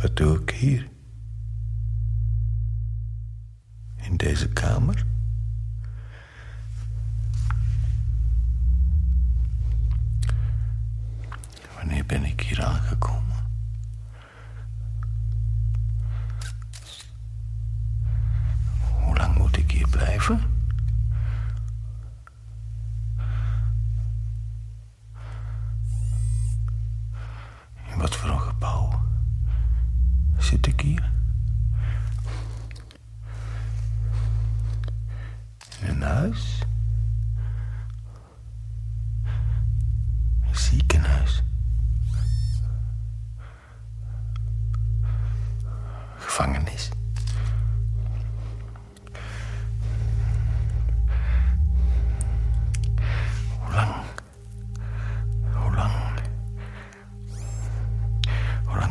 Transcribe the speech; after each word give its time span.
Wat 0.00 0.16
doe 0.16 0.40
ik 0.40 0.50
hier? 0.50 0.88
In 3.96 4.16
deze 4.16 4.48
kamer? 4.48 5.06
Wanneer 11.74 12.06
ben 12.06 12.24
ik 12.24 12.40
hier 12.40 12.64
aangekomen? 12.64 13.27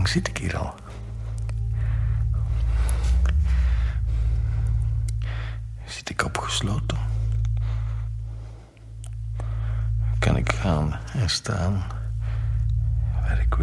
Zit 0.07 0.27
ik 0.27 0.37
hier 0.37 0.57
al? 0.57 0.75
Zit 5.85 6.09
ik 6.09 6.25
opgesloten? 6.25 6.97
Kan 10.19 10.37
ik 10.37 10.51
gaan 10.51 10.99
en 11.13 11.29
staan 11.29 11.83
waar 13.13 13.39
ik? 13.39 13.55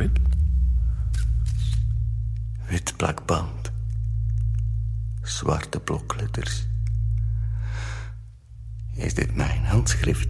Wit 2.67 2.97
plakband. 2.97 3.73
Zwarte 5.23 5.81
blokletters. 5.81 6.67
Is 8.95 9.15
dit 9.15 9.37
mijn 9.37 9.65
handschrift? 9.65 10.24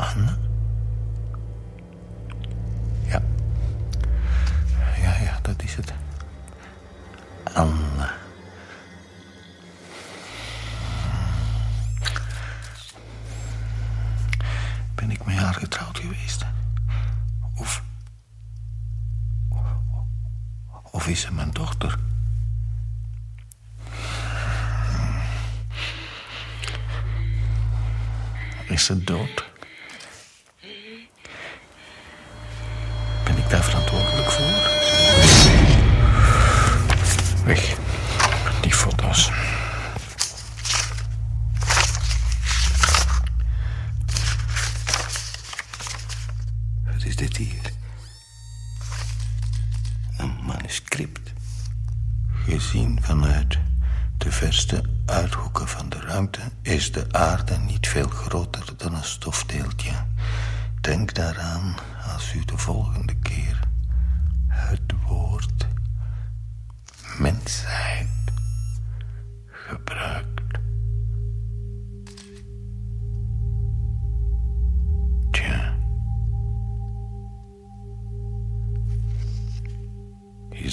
Anne? 0.00 0.36
Ja. 3.06 3.22
Ja, 5.00 5.16
ja, 5.16 5.38
dat 5.42 5.62
is 5.62 5.74
het. 5.74 5.92
Anne. 7.52 8.10
Ben 14.94 15.10
ik 15.10 15.24
met 15.24 15.36
haar 15.36 15.54
getrouwd 15.54 15.98
geweest? 15.98 16.44
Of... 17.54 17.82
Of 20.90 21.08
is 21.08 21.20
ze 21.20 21.32
mijn 21.32 21.50
dochter? 21.50 21.98
Is 28.66 28.84
ze 28.84 29.04
dood? 29.04 29.49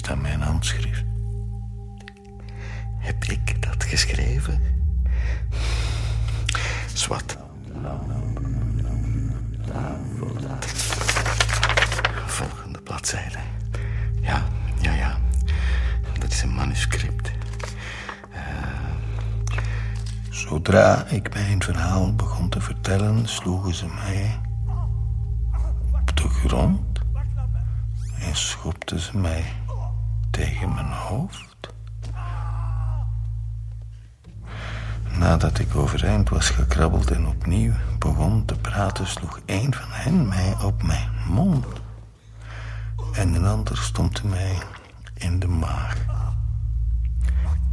Dat 0.08 0.22
mijn 0.22 0.42
handschrift? 0.42 1.04
Heb 2.98 3.24
ik 3.24 3.62
dat 3.62 3.84
geschreven? 3.84 4.62
Zwat. 6.94 7.38
Volgende 12.26 12.82
bladzijde. 12.82 13.38
Ja, 14.22 14.44
ja, 14.82 14.94
ja. 14.94 15.18
Dat 16.20 16.32
is 16.32 16.42
een 16.42 16.54
manuscript. 16.54 17.32
Eh, 18.32 18.42
Zodra 20.30 21.06
ik 21.06 21.34
mijn 21.34 21.64
verhaal 21.64 22.16
begon 22.16 22.50
te 22.50 22.62
vertellen, 22.62 23.28
sloegen 23.28 23.74
ze 23.74 23.86
mij 23.88 24.40
op 25.92 26.18
de 26.18 26.30
grond 26.30 27.00
en 28.20 28.36
schopten 28.36 29.00
ze 29.00 29.18
mij 29.18 29.46
tegen 30.38 30.74
mijn 30.74 30.92
hoofd. 30.92 31.74
Nadat 35.18 35.60
ik 35.60 35.76
overeind 35.76 36.30
was 36.30 36.50
gekrabbeld 36.50 37.12
en 37.12 37.28
opnieuw 37.28 37.74
begon 38.00 38.46
te 38.46 38.56
praten, 38.56 39.08
sloeg 39.08 39.40
een 39.46 39.74
van 39.74 39.90
hen 39.90 40.28
mij 40.28 40.56
op 40.64 40.84
mijn 40.84 41.10
mond. 41.28 41.66
En 43.14 43.34
een 43.34 43.46
ander 43.46 43.78
stompte 43.78 44.28
mij 44.28 44.58
in 45.14 45.40
de 45.40 45.48
maag. 45.48 45.96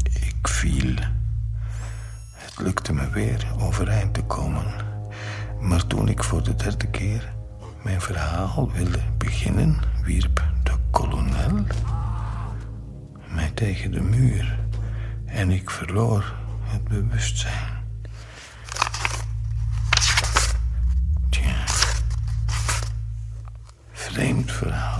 Ik 0.02 0.48
viel. 0.48 0.94
Het 2.32 2.58
lukte 2.58 2.92
me 2.92 3.10
weer 3.10 3.46
overeind 3.58 4.14
te 4.14 4.22
komen. 4.22 4.66
Maar 5.60 5.86
toen 5.86 6.08
ik 6.08 6.24
voor 6.24 6.42
de 6.42 6.54
derde 6.54 6.86
keer 6.86 7.32
mijn 7.82 8.00
verhaal 8.00 8.70
wilde 8.72 9.00
beginnen, 9.18 9.76
wierp 10.02 10.42
de 10.62 10.72
kolonel 10.90 11.64
tegen 13.64 13.90
de 13.90 14.00
muur 14.00 14.58
en 15.24 15.50
ik 15.50 15.70
verloor 15.70 16.34
het 16.62 16.84
bewustzijn. 16.84 17.82
Tja, 21.30 21.64
vreemd 23.92 24.52
verhaal. 24.52 24.93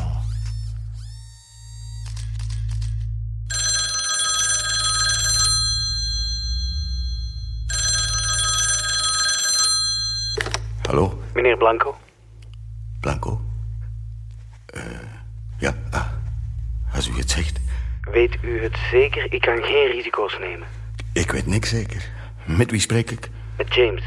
Zeker? 18.94 19.32
Ik 19.32 19.40
kan 19.40 19.62
geen 19.62 19.90
risico's 19.90 20.38
nemen. 20.38 20.66
Ik 21.12 21.30
weet 21.30 21.46
niks 21.46 21.68
zeker. 21.68 22.08
Met 22.44 22.70
wie 22.70 22.80
spreek 22.80 23.10
ik? 23.10 23.30
Met 23.56 23.74
James. 23.74 24.02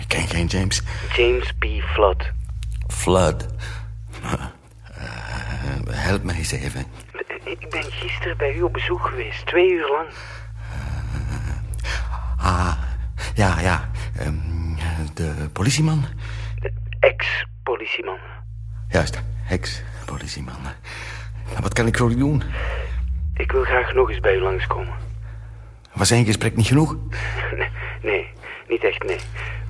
Ik 0.00 0.08
ken 0.08 0.28
geen 0.28 0.46
James. 0.46 0.82
James 1.16 1.52
P. 1.58 1.64
Flood. 1.92 2.32
Flood. 2.86 3.46
Eh, 4.22 4.44
help 5.90 6.22
mij 6.22 6.34
eens 6.34 6.52
even. 6.52 6.86
Ik 7.44 7.70
ben 7.70 7.82
gisteren 7.82 8.36
bij 8.36 8.54
u 8.54 8.62
op 8.62 8.72
bezoek 8.72 9.06
geweest, 9.06 9.46
twee 9.46 9.70
uur 9.70 9.88
lang. 9.90 10.08
Ah, 12.38 12.78
ja, 13.34 13.60
ja. 13.60 13.90
Ehm, 14.18 14.34
de 15.14 15.48
politieman? 15.52 16.04
De 16.60 16.72
ex-politieman. 17.00 18.18
Juist, 18.88 19.22
ex-politieman. 19.48 20.54
Nou, 21.48 21.60
Wat 21.62 21.72
kan 21.72 21.86
ik 21.86 21.96
voor 21.96 22.10
u 22.10 22.16
doen? 22.16 22.42
Ik 23.34 23.52
wil 23.52 23.64
graag 23.64 23.94
nog 23.94 24.10
eens 24.10 24.20
bij 24.20 24.34
u 24.36 24.40
langskomen. 24.40 24.94
Was 25.92 26.10
één 26.10 26.24
gesprek 26.24 26.56
niet 26.56 26.66
genoeg? 26.66 26.96
Nee, 27.56 27.68
nee, 28.02 28.26
niet 28.68 28.84
echt, 28.84 29.04
nee. 29.06 29.18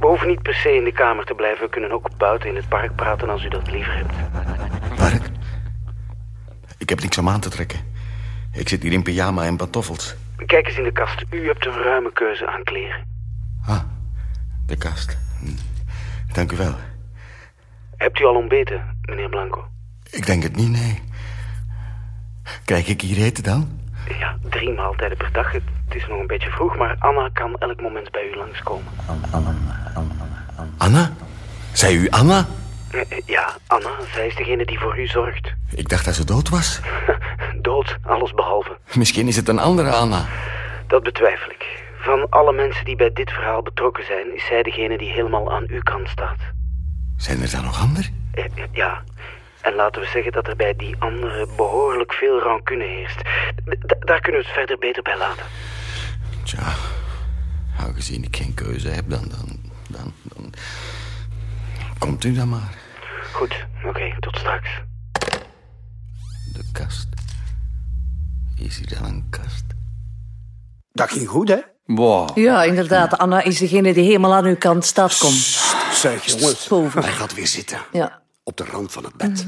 We 0.00 0.06
hoeven 0.06 0.28
niet 0.28 0.42
per 0.42 0.54
se 0.54 0.74
in 0.74 0.84
de 0.84 0.92
kamer 0.92 1.24
te 1.24 1.34
blijven. 1.34 1.64
We 1.64 1.70
kunnen 1.70 1.92
ook 1.92 2.16
buiten 2.16 2.48
in 2.48 2.56
het 2.56 2.68
park 2.68 2.94
praten 2.96 3.28
als 3.28 3.44
u 3.44 3.48
dat 3.48 3.70
liever 3.70 3.94
hebt. 3.94 4.12
Park? 4.98 5.22
Ik 6.78 6.88
heb 6.88 7.00
niks 7.00 7.18
om 7.18 7.28
aan 7.28 7.40
te 7.40 7.48
trekken. 7.48 7.78
Ik 8.52 8.68
zit 8.68 8.82
hier 8.82 8.92
in 8.92 9.02
pyjama 9.02 9.44
en 9.44 9.56
pantoffels. 9.56 10.14
Kijk 10.46 10.66
eens 10.66 10.76
in 10.76 10.82
de 10.84 10.92
kast. 10.92 11.24
U 11.30 11.46
hebt 11.46 11.66
een 11.66 11.82
ruime 11.82 12.12
keuze 12.12 12.46
aan 12.46 12.62
kleren. 12.62 13.06
Ah, 13.66 13.80
de 14.66 14.76
kast. 14.76 15.18
Hm. 15.40 16.32
Dank 16.32 16.52
u 16.52 16.56
wel. 16.56 16.74
Hebt 17.96 18.20
u 18.20 18.24
al 18.24 18.34
ontbeten, 18.34 18.98
meneer 19.02 19.28
Blanco? 19.28 19.64
Ik 20.10 20.26
denk 20.26 20.42
het 20.42 20.56
niet, 20.56 20.68
nee. 20.70 21.02
Krijg 22.64 22.86
ik 22.88 23.00
hier 23.00 23.24
eten 23.24 23.42
dan? 23.42 23.80
Ja, 24.18 24.36
drie 24.48 24.72
maaltijden 24.72 25.16
per 25.16 25.32
dag. 25.32 25.52
Het 25.52 25.62
het 25.88 26.02
is 26.02 26.08
nog 26.08 26.20
een 26.20 26.26
beetje 26.26 26.50
vroeg, 26.50 26.76
maar 26.76 26.96
Anna 26.98 27.28
kan 27.32 27.56
elk 27.58 27.80
moment 27.80 28.10
bij 28.10 28.30
u 28.32 28.36
langskomen. 28.36 28.92
Anna? 30.78 31.12
Zei 31.72 31.96
u 31.96 32.08
Anna? 32.10 32.46
Eh, 32.90 33.00
eh, 33.00 33.06
Ja, 33.26 33.56
Anna, 33.66 33.90
zij 34.14 34.26
is 34.26 34.34
degene 34.36 34.64
die 34.66 34.78
voor 34.78 34.98
u 34.98 35.06
zorgt. 35.06 35.52
Ik 35.74 35.88
dacht 35.88 36.04
dat 36.04 36.14
ze 36.14 36.24
dood 36.24 36.48
was. 36.48 36.80
Dood, 37.62 37.96
alles 38.02 38.32
behalve. 38.34 38.76
Misschien 38.94 39.28
is 39.28 39.36
het 39.36 39.48
een 39.48 39.58
andere 39.58 39.90
Anna. 39.90 40.24
Dat 40.86 41.02
betwijfel 41.02 41.50
ik. 41.50 41.82
Van 42.00 42.26
alle 42.30 42.52
mensen 42.52 42.84
die 42.84 42.96
bij 42.96 43.12
dit 43.12 43.30
verhaal 43.30 43.62
betrokken 43.62 44.04
zijn, 44.04 44.34
is 44.34 44.46
zij 44.46 44.62
degene 44.62 44.98
die 44.98 45.10
helemaal 45.10 45.52
aan 45.52 45.64
uw 45.68 45.82
kant 45.82 46.08
staat. 46.08 46.38
Zijn 47.16 47.42
er 47.42 47.50
dan 47.50 47.64
nog 47.64 47.80
anderen? 47.80 48.28
Eh, 48.32 48.44
Ja, 48.72 49.02
en 49.64 49.74
laten 49.74 50.00
we 50.02 50.08
zeggen 50.08 50.32
dat 50.32 50.46
er 50.48 50.56
bij 50.56 50.74
die 50.76 50.96
andere 50.98 51.46
behoorlijk 51.56 52.12
veel 52.12 52.40
rancune 52.40 52.84
heerst. 52.84 53.20
D- 53.20 54.06
daar 54.06 54.20
kunnen 54.20 54.40
we 54.40 54.46
het 54.46 54.56
verder 54.56 54.78
beter 54.78 55.02
bij 55.02 55.18
laten. 55.18 55.44
Tja, 56.44 56.72
aangezien 57.78 58.24
ik 58.24 58.36
geen 58.36 58.54
keuze 58.54 58.88
heb, 58.88 59.04
dan, 59.10 59.24
dan, 59.28 59.60
dan, 59.88 60.12
dan... 60.22 60.52
Komt 61.98 62.24
u 62.24 62.32
dan 62.34 62.48
maar. 62.48 62.74
Goed, 63.32 63.66
oké, 63.84 64.14
tot 64.20 64.36
straks. 64.38 64.68
De 66.52 66.64
kast. 66.72 67.08
Is 68.58 68.76
hier 68.76 68.98
dan 68.98 69.04
een 69.04 69.26
kast? 69.30 69.64
Dat 70.92 71.10
ging 71.10 71.28
goed, 71.28 71.48
hè? 71.48 71.58
Wow. 71.84 72.38
Ja, 72.38 72.62
inderdaad. 72.62 73.18
Anna 73.18 73.42
is 73.42 73.58
degene 73.58 73.92
die 73.94 74.04
helemaal 74.04 74.34
aan 74.34 74.44
uw 74.44 74.56
kant 74.56 74.84
staat. 74.84 75.18
Kom, 75.18 75.32
Zeg, 75.92 76.24
jongens. 76.24 76.68
Hij 76.94 77.12
gaat 77.12 77.34
weer 77.34 77.46
zitten. 77.46 77.78
Ja. 77.92 78.22
Op 78.44 78.56
de 78.56 78.64
rand 78.64 78.92
van 78.92 79.04
het 79.04 79.16
bed. 79.16 79.46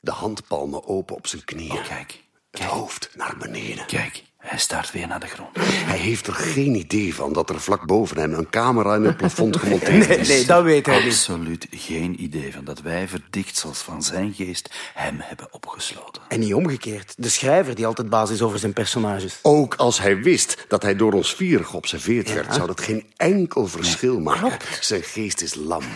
De 0.00 0.10
handpalmen 0.10 0.86
open 0.86 1.16
op 1.16 1.26
zijn 1.26 1.44
knieën. 1.44 1.82
Kijk, 1.82 2.24
Het 2.50 2.62
hoofd 2.62 3.10
naar 3.16 3.36
beneden. 3.36 3.86
kijk. 3.86 4.22
Hij 4.44 4.58
staart 4.58 4.92
weer 4.92 5.06
naar 5.06 5.20
de 5.20 5.26
grond. 5.26 5.48
Hij 5.60 5.98
heeft 5.98 6.26
er 6.26 6.32
geen 6.34 6.74
idee 6.74 7.14
van 7.14 7.32
dat 7.32 7.50
er 7.50 7.60
vlak 7.60 7.86
boven 7.86 8.18
hem 8.18 8.32
een 8.32 8.50
camera 8.50 8.94
in 8.94 9.04
het 9.04 9.16
plafond 9.16 9.56
gemonteerd 9.56 10.08
Nee, 10.08 10.18
is. 10.18 10.28
nee, 10.28 10.44
dat 10.44 10.62
weet 10.62 10.86
hij 10.86 10.96
niet. 10.98 11.06
Absoluut 11.12 11.66
geen 11.70 12.22
idee 12.22 12.52
van 12.52 12.64
dat 12.64 12.80
wij 12.80 13.08
verdichtsels 13.08 13.78
van 13.78 14.02
zijn 14.02 14.32
geest 14.32 14.70
hem 14.94 15.16
hebben 15.18 15.46
opgesloten. 15.50 16.22
En 16.28 16.40
niet 16.40 16.54
omgekeerd. 16.54 17.14
De 17.16 17.28
schrijver 17.28 17.74
die 17.74 17.86
altijd 17.86 18.08
baas 18.08 18.30
is 18.30 18.42
over 18.42 18.58
zijn 18.58 18.72
personages. 18.72 19.38
Ook 19.42 19.74
als 19.74 19.98
hij 20.00 20.22
wist 20.22 20.64
dat 20.68 20.82
hij 20.82 20.96
door 20.96 21.12
ons 21.12 21.34
vier 21.34 21.64
geobserveerd 21.64 22.32
werd, 22.32 22.54
zou 22.54 22.66
dat 22.66 22.80
geen 22.80 23.04
enkel 23.16 23.66
verschil 23.66 24.20
maken. 24.20 24.58
Zijn 24.80 25.02
geest 25.02 25.40
is 25.42 25.54
lam. 25.54 25.82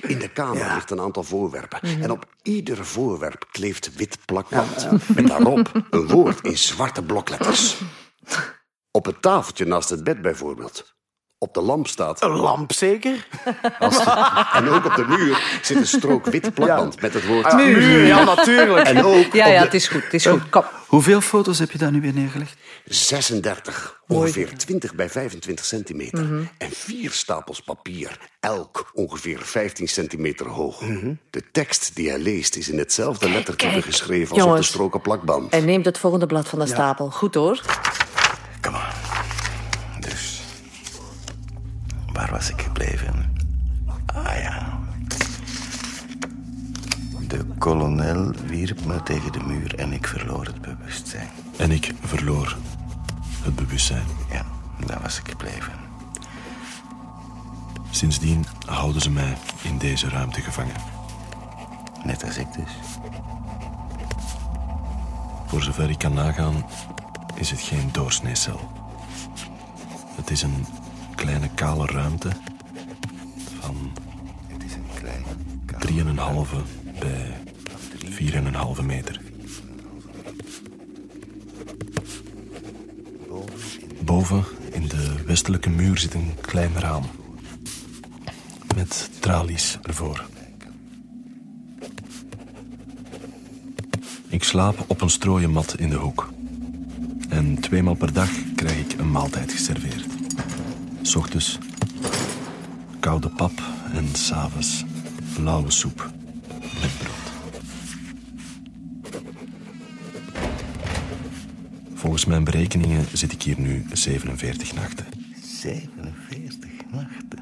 In 0.00 0.18
de 0.18 0.28
kamer 0.32 0.74
ligt 0.74 0.90
een 0.90 1.00
aantal 1.00 1.22
voorwerpen. 1.22 1.80
En 2.00 2.10
op 2.10 2.26
ieder 2.42 2.84
voorwerp 2.86 3.46
kleeft 3.50 3.94
wit 3.96 4.18
plakband. 4.24 4.88
Met 5.14 5.26
daarop 5.26 5.70
een 5.90 6.06
woord 6.08 6.38
in 6.44 6.58
zwarte 6.60 7.02
blokletters. 7.02 7.80
Op 8.98 9.04
het 9.04 9.22
tafeltje 9.22 9.64
naast 9.64 9.88
het 9.88 10.04
bed 10.04 10.22
bijvoorbeeld. 10.22 10.99
Op 11.42 11.54
de 11.54 11.60
lamp 11.60 11.86
staat... 11.86 12.22
Een 12.22 12.30
lamp 12.30 12.72
zeker? 12.72 13.26
En 14.52 14.68
ook 14.68 14.84
op 14.84 14.94
de 14.94 15.04
muur 15.08 15.58
zit 15.62 15.76
een 15.76 15.86
strook 15.86 16.26
wit 16.26 16.54
plakband 16.54 17.00
met 17.00 17.14
het 17.14 17.26
woord... 17.26 17.52
Muur, 17.54 18.06
ja, 18.06 18.24
natuurlijk. 18.24 18.86
En 18.86 19.04
ook 19.04 19.32
Ja, 19.32 19.46
ja, 19.46 19.58
de- 19.58 19.64
het 19.64 19.74
is 19.74 19.88
goed. 19.88 20.02
Het 20.04 20.14
is 20.14 20.26
goed. 20.26 20.48
Kom. 20.48 20.64
Hoeveel 20.86 21.20
foto's 21.20 21.58
heb 21.58 21.70
je 21.70 21.78
daar 21.78 21.90
nu 21.90 22.00
weer 22.00 22.12
neergelegd? 22.12 22.54
36, 22.84 24.00
ongeveer 24.08 24.56
20 24.58 24.94
bij 24.94 25.10
25 25.10 25.64
centimeter. 25.64 26.20
En 26.58 26.70
vier 26.70 27.10
stapels 27.10 27.60
papier, 27.60 28.18
elk 28.40 28.90
ongeveer 28.94 29.38
15 29.42 29.88
centimeter 29.88 30.46
hoog. 30.48 30.78
De 31.30 31.42
tekst 31.52 31.90
die 31.94 32.08
hij 32.08 32.18
leest 32.18 32.56
is 32.56 32.68
in 32.68 32.78
hetzelfde 32.78 33.30
lettertype 33.30 33.70
Kijk, 33.72 33.84
geschreven 33.84 34.34
als 34.36 34.44
op 34.44 34.56
de 34.56 34.62
stroken 34.62 35.00
plakband. 35.00 35.52
En 35.52 35.64
neemt 35.64 35.84
het 35.84 35.98
volgende 35.98 36.26
blad 36.26 36.48
van 36.48 36.58
de 36.58 36.66
stapel. 36.66 37.10
Goed 37.10 37.34
hoor. 37.34 37.60
Kom 38.60 38.74
aan. 38.74 38.88
Waar 42.12 42.30
was 42.30 42.50
ik 42.50 42.62
gebleven? 42.62 43.34
Ah 44.06 44.36
ja. 44.42 44.78
De 47.28 47.44
kolonel 47.58 48.32
wierp 48.46 48.84
me 48.84 49.02
tegen 49.02 49.32
de 49.32 49.42
muur 49.46 49.74
en 49.74 49.92
ik 49.92 50.06
verloor 50.06 50.44
het 50.44 50.60
bewustzijn. 50.60 51.28
En 51.56 51.70
ik 51.70 51.92
verloor 52.00 52.56
het 53.42 53.56
bewustzijn. 53.56 54.06
Ja, 54.30 54.44
daar 54.86 55.00
was 55.02 55.18
ik 55.18 55.28
gebleven. 55.28 55.72
Sindsdien 57.90 58.44
houden 58.66 59.02
ze 59.02 59.10
mij 59.10 59.36
in 59.62 59.78
deze 59.78 60.08
ruimte 60.08 60.40
gevangen. 60.40 60.76
Net 62.04 62.24
als 62.24 62.36
ik 62.36 62.52
dus. 62.52 62.72
Voor 65.46 65.62
zover 65.62 65.90
ik 65.90 65.98
kan 65.98 66.14
nagaan, 66.14 66.66
is 67.34 67.50
het 67.50 67.60
geen 67.60 67.88
doorsneecel. 67.92 68.70
Het 70.16 70.30
is 70.30 70.42
een 70.42 70.66
kleine 71.20 71.50
kale 71.54 71.86
ruimte 71.86 72.28
van 73.60 73.76
Het 74.46 74.64
is 74.64 74.74
een 74.74 74.86
klein... 74.94 75.24
3,5 76.46 76.56
bij 76.98 77.36
4,5 78.80 78.84
meter. 78.84 79.20
Boven 84.00 84.44
in 84.72 84.88
de 84.88 85.22
westelijke 85.26 85.70
muur 85.70 85.98
zit 85.98 86.14
een 86.14 86.34
klein 86.40 86.74
raam. 86.78 87.04
Met 88.76 89.10
tralies 89.20 89.78
ervoor. 89.82 90.24
Ik 94.28 94.44
slaap 94.44 94.84
op 94.86 95.00
een 95.00 95.10
strooien 95.10 95.50
mat 95.50 95.74
in 95.78 95.90
de 95.90 95.96
hoek. 95.96 96.32
En 97.28 97.60
tweemaal 97.60 97.94
per 97.94 98.12
dag 98.12 98.30
krijg 98.54 98.78
ik 98.78 98.98
een 98.98 99.10
maaltijd 99.10 99.52
geserveerd. 99.52 100.19
's 101.02 101.14
ochtends 101.14 101.58
koude 103.00 103.28
pap 103.28 103.62
en 103.92 104.06
s'avonds 104.12 104.84
lauwe 105.42 105.70
soep 105.70 106.10
met 106.80 106.98
brood. 106.98 107.32
Volgens 111.94 112.24
mijn 112.24 112.44
berekeningen 112.44 113.06
zit 113.12 113.32
ik 113.32 113.42
hier 113.42 113.60
nu 113.60 113.84
47 113.92 114.74
nachten. 114.74 115.06
47 115.42 116.68
nachten. 116.90 117.38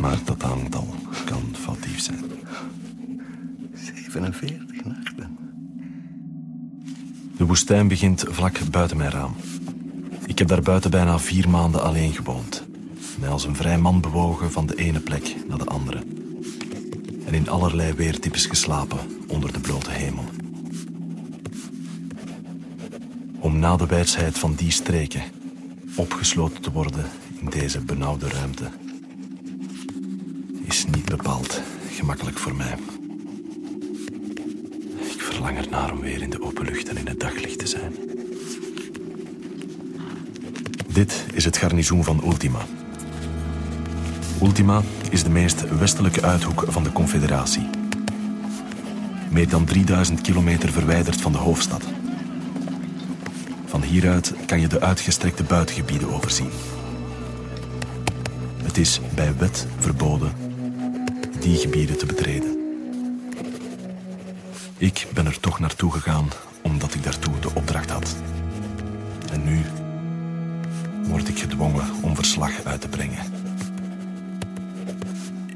Maar 0.00 0.18
dat 0.24 0.42
aantal 0.42 0.94
kan 1.24 1.42
foutief 1.52 2.00
zijn. 2.00 2.24
47 3.74 4.84
nachten. 4.84 5.38
De 7.36 7.44
woestijn 7.46 7.88
begint 7.88 8.24
vlak 8.28 8.70
buiten 8.70 8.96
mijn 8.96 9.10
raam. 9.10 9.34
Heb 10.40 10.48
daar 10.48 10.62
buiten 10.62 10.90
bijna 10.90 11.18
vier 11.18 11.48
maanden 11.48 11.82
alleen 11.82 12.12
gewoond. 12.12 12.64
Mij 13.18 13.28
als 13.28 13.44
een 13.44 13.56
vrij 13.56 13.78
man 13.78 14.00
bewogen 14.00 14.52
van 14.52 14.66
de 14.66 14.74
ene 14.74 15.00
plek 15.00 15.36
naar 15.48 15.58
de 15.58 15.64
andere. 15.64 16.02
En 17.26 17.34
in 17.34 17.48
allerlei 17.48 17.92
weertypes 17.92 18.46
geslapen 18.46 18.98
onder 19.28 19.52
de 19.52 19.60
blote 19.60 19.90
hemel. 19.90 20.24
Om 23.38 23.58
na 23.58 23.76
de 23.76 23.86
wijsheid 23.86 24.38
van 24.38 24.54
die 24.54 24.70
streken 24.70 25.22
opgesloten 25.96 26.62
te 26.62 26.72
worden 26.72 27.04
in 27.40 27.50
deze 27.50 27.80
benauwde 27.80 28.28
ruimte 28.28 28.70
is 30.62 30.86
niet 30.86 31.04
bepaald 31.04 31.60
gemakkelijk 31.90 32.38
voor 32.38 32.54
mij. 32.54 32.74
Ik 34.98 35.20
verlang 35.20 35.58
ernaar 35.58 35.92
om 35.92 36.00
weer 36.00 36.22
in 36.22 36.30
de 36.30 36.42
open 36.42 36.64
lucht 36.64 36.88
en 36.88 36.96
in 36.96 37.06
het 37.06 37.20
daglicht 37.20 37.58
te 37.58 37.66
zijn. 37.66 38.09
Dit 40.92 41.26
is 41.32 41.44
het 41.44 41.56
garnizoen 41.56 42.04
van 42.04 42.20
Ultima. 42.24 42.58
Ultima 44.42 44.82
is 45.10 45.22
de 45.22 45.30
meest 45.30 45.78
westelijke 45.78 46.22
uithoek 46.22 46.64
van 46.68 46.82
de 46.82 46.92
Confederatie. 46.92 47.68
Meer 49.28 49.48
dan 49.48 49.64
3000 49.64 50.20
kilometer 50.20 50.72
verwijderd 50.72 51.20
van 51.20 51.32
de 51.32 51.38
hoofdstad. 51.38 51.84
Van 53.66 53.82
hieruit 53.82 54.34
kan 54.46 54.60
je 54.60 54.66
de 54.66 54.80
uitgestrekte 54.80 55.42
buitengebieden 55.42 56.12
overzien. 56.12 56.50
Het 58.62 58.78
is 58.78 59.00
bij 59.14 59.36
wet 59.36 59.66
verboden 59.78 60.32
die 61.40 61.56
gebieden 61.56 61.98
te 61.98 62.06
betreden. 62.06 62.58
Ik 64.78 65.06
ben 65.14 65.26
er 65.26 65.40
toch 65.40 65.58
naartoe 65.58 65.92
gegaan 65.92 66.28
omdat 66.62 66.94
ik 66.94 67.02
daartoe 67.02 67.38
de 67.40 67.54
opdracht 67.54 67.90
had. 67.90 68.16
En 69.32 69.44
nu 69.44 69.62
word 71.10 71.28
ik 71.28 71.38
gedwongen 71.38 71.84
om 72.02 72.14
verslag 72.14 72.64
uit 72.64 72.80
te 72.80 72.88
brengen. 72.88 73.18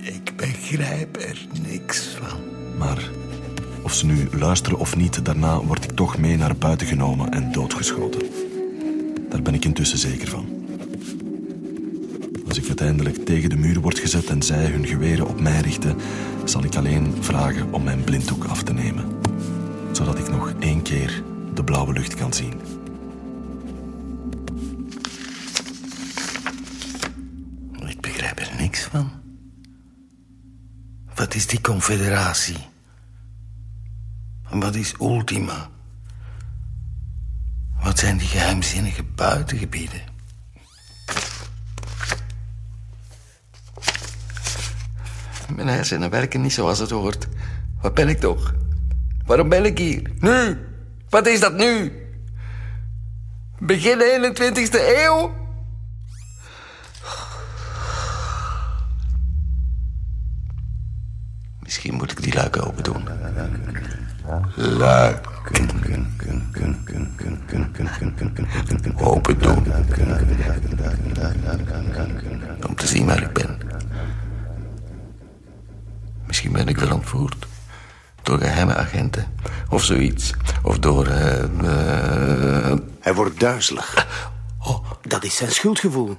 Ik 0.00 0.36
begrijp 0.36 1.16
er 1.16 1.46
niks 1.62 2.16
van. 2.20 2.38
Maar 2.78 3.10
of 3.82 3.94
ze 3.94 4.06
nu 4.06 4.28
luisteren 4.32 4.78
of 4.78 4.96
niet, 4.96 5.24
daarna 5.24 5.60
word 5.60 5.84
ik 5.84 5.90
toch 5.90 6.18
mee 6.18 6.36
naar 6.36 6.56
buiten 6.56 6.86
genomen 6.86 7.32
en 7.32 7.52
doodgeschoten. 7.52 8.22
Daar 9.28 9.42
ben 9.42 9.54
ik 9.54 9.64
intussen 9.64 9.98
zeker 9.98 10.28
van. 10.28 10.46
Als 12.48 12.58
ik 12.58 12.66
uiteindelijk 12.66 13.24
tegen 13.24 13.50
de 13.50 13.56
muur 13.56 13.80
word 13.80 13.98
gezet 13.98 14.26
en 14.26 14.42
zij 14.42 14.66
hun 14.66 14.86
geweren 14.86 15.28
op 15.28 15.40
mij 15.40 15.60
richten, 15.60 15.96
zal 16.44 16.64
ik 16.64 16.76
alleen 16.76 17.14
vragen 17.20 17.72
om 17.72 17.82
mijn 17.82 18.04
blinddoek 18.04 18.44
af 18.44 18.62
te 18.62 18.72
nemen. 18.72 19.04
Zodat 19.92 20.18
ik 20.18 20.30
nog 20.30 20.52
één 20.58 20.82
keer 20.82 21.22
de 21.54 21.64
blauwe 21.64 21.92
lucht 21.92 22.14
kan 22.14 22.32
zien. 22.32 22.52
Wat 31.14 31.34
is 31.34 31.46
die 31.46 31.60
confederatie? 31.60 32.58
En 34.50 34.60
wat 34.60 34.74
is 34.74 34.94
Ultima? 35.00 35.68
Wat 37.82 37.98
zijn 37.98 38.16
die 38.16 38.26
geheimzinnige 38.26 39.02
buitengebieden? 39.02 40.00
Mijn 45.54 45.68
hersenen 45.68 46.10
werken 46.10 46.40
niet 46.40 46.52
zoals 46.52 46.78
het 46.78 46.90
hoort. 46.90 47.28
Wat 47.80 47.94
ben 47.94 48.08
ik 48.08 48.20
toch? 48.20 48.54
Waarom 49.26 49.48
ben 49.48 49.64
ik 49.64 49.78
hier? 49.78 50.10
Nu? 50.20 50.58
Wat 51.08 51.26
is 51.26 51.40
dat 51.40 51.54
nu? 51.54 51.92
Begin 53.58 53.98
21ste 53.98 54.80
eeuw? 54.80 55.43
Misschien 61.84 62.02
moet 62.02 62.18
ik 62.18 62.22
die 62.22 62.34
luiken 62.34 62.66
open 62.66 62.82
doen. 62.82 63.08
Luiken. 64.54 65.70
Open 68.96 69.38
doen. 69.38 69.66
Om 72.66 72.74
te 72.74 72.86
zien 72.86 73.06
waar 73.06 73.22
ik 73.22 73.32
ben. 73.32 73.58
Misschien 76.26 76.52
ben 76.52 76.68
ik 76.68 76.78
wel 76.78 76.92
ontvoerd. 76.94 77.46
Door 78.22 78.38
geheime 78.38 78.74
agenten. 78.76 79.26
Of 79.68 79.84
zoiets. 79.84 80.32
Of 80.62 80.78
door... 80.78 81.06
eh, 81.06 81.42
eh, 81.42 82.78
Hij 83.00 83.14
wordt 83.14 83.40
duizelig. 83.40 84.06
oh, 84.58 84.90
Dat 85.02 85.24
is 85.24 85.36
zijn 85.36 85.50
schuldgevoel. 85.50 86.16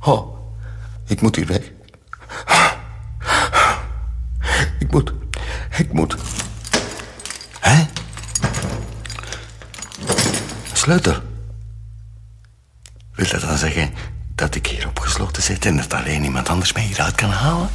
oh. 0.00 0.36
Ik 1.06 1.20
moet 1.20 1.36
hier 1.36 1.46
weg. 1.46 1.70
Ik 4.92 4.98
moet... 4.98 5.12
Ik 5.78 5.92
moet... 5.92 6.16
Hè? 7.60 7.84
Sleutel. 10.72 11.22
Wil 13.12 13.28
dat 13.30 13.40
dan 13.40 13.58
zeggen 13.58 13.94
dat 14.34 14.54
ik 14.54 14.66
hier 14.66 14.88
opgesloten 14.88 15.42
zit... 15.42 15.66
en 15.66 15.76
dat 15.76 15.92
alleen 15.94 16.24
iemand 16.24 16.48
anders 16.48 16.72
mij 16.72 16.82
hieruit 16.82 17.14
kan 17.14 17.30
halen? 17.30 17.68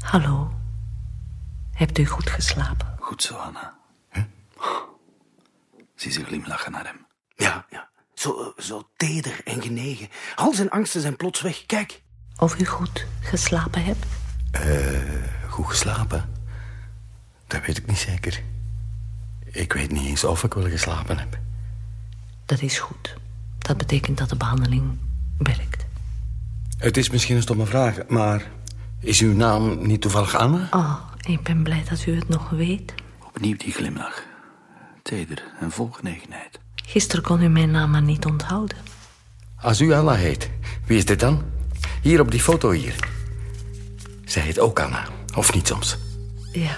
Hallo. 0.00 0.52
Hebt 1.72 1.98
u 1.98 2.04
goed 2.06 2.30
geslapen? 2.30 2.96
Goed 2.98 3.22
zo, 3.22 3.34
Anna. 3.34 3.78
Zie 5.94 6.12
ze 6.12 6.24
glimlachen 6.24 6.72
naar 6.72 6.86
hem. 6.86 7.06
Ja, 7.36 7.66
ja. 7.70 7.88
Zo, 8.14 8.40
eh, 8.40 8.64
zo 8.64 8.88
teder 8.96 9.40
en 9.44 9.62
genegen. 9.62 10.08
Al 10.34 10.52
zijn 10.54 10.70
angsten 10.70 11.00
zijn 11.00 11.16
plots 11.16 11.40
weg. 11.40 11.66
Kijk. 11.66 12.02
Of 12.36 12.60
u 12.60 12.64
goed 12.64 13.06
geslapen 13.20 13.84
hebt? 13.84 14.06
Goed 15.48 15.66
geslapen? 15.66 16.28
Dat 17.46 17.66
weet 17.66 17.78
ik 17.78 17.86
niet 17.86 17.98
zeker. 17.98 18.42
Ik 19.44 19.72
weet 19.72 19.92
niet 19.92 20.06
eens 20.06 20.24
of 20.24 20.44
ik 20.44 20.54
wel 20.54 20.68
geslapen 20.68 21.18
heb. 21.18 21.38
Dat 22.44 22.62
is 22.62 22.78
goed. 22.78 23.16
Dat 23.58 23.76
betekent 23.76 24.18
dat 24.18 24.28
de 24.28 24.36
behandeling 24.36 24.98
werkt. 25.38 25.86
Het 26.78 26.96
is 26.96 27.10
misschien 27.10 27.36
een 27.36 27.42
stomme 27.42 27.66
vraag, 27.66 28.06
maar... 28.08 28.42
is 29.00 29.20
uw 29.20 29.34
naam 29.34 29.86
niet 29.86 30.00
toevallig 30.00 30.34
Anna? 30.34 30.68
Oh, 30.70 30.98
ik 31.20 31.42
ben 31.42 31.62
blij 31.62 31.84
dat 31.88 32.06
u 32.06 32.14
het 32.14 32.28
nog 32.28 32.50
weet. 32.50 32.94
Opnieuw 33.26 33.56
die 33.56 33.72
glimlach. 33.72 34.22
Teder 35.02 35.42
en 35.60 35.70
vol 35.70 35.90
genegenheid. 35.90 36.60
Gisteren 36.74 37.24
kon 37.24 37.42
u 37.42 37.48
mijn 37.48 37.70
naam 37.70 37.90
maar 37.90 38.02
niet 38.02 38.24
onthouden. 38.24 38.76
Als 39.56 39.80
u 39.80 39.92
Anna 39.92 40.14
heet, 40.14 40.50
wie 40.86 40.98
is 40.98 41.04
dit 41.04 41.20
dan? 41.20 41.42
Hier 42.02 42.20
op 42.20 42.30
die 42.30 42.40
foto 42.40 42.70
hier. 42.70 42.94
Zij 44.28 44.42
heet 44.42 44.58
ook 44.58 44.80
Anna, 44.80 45.06
of 45.36 45.54
niet 45.54 45.66
soms? 45.66 45.96
Ja, 46.52 46.76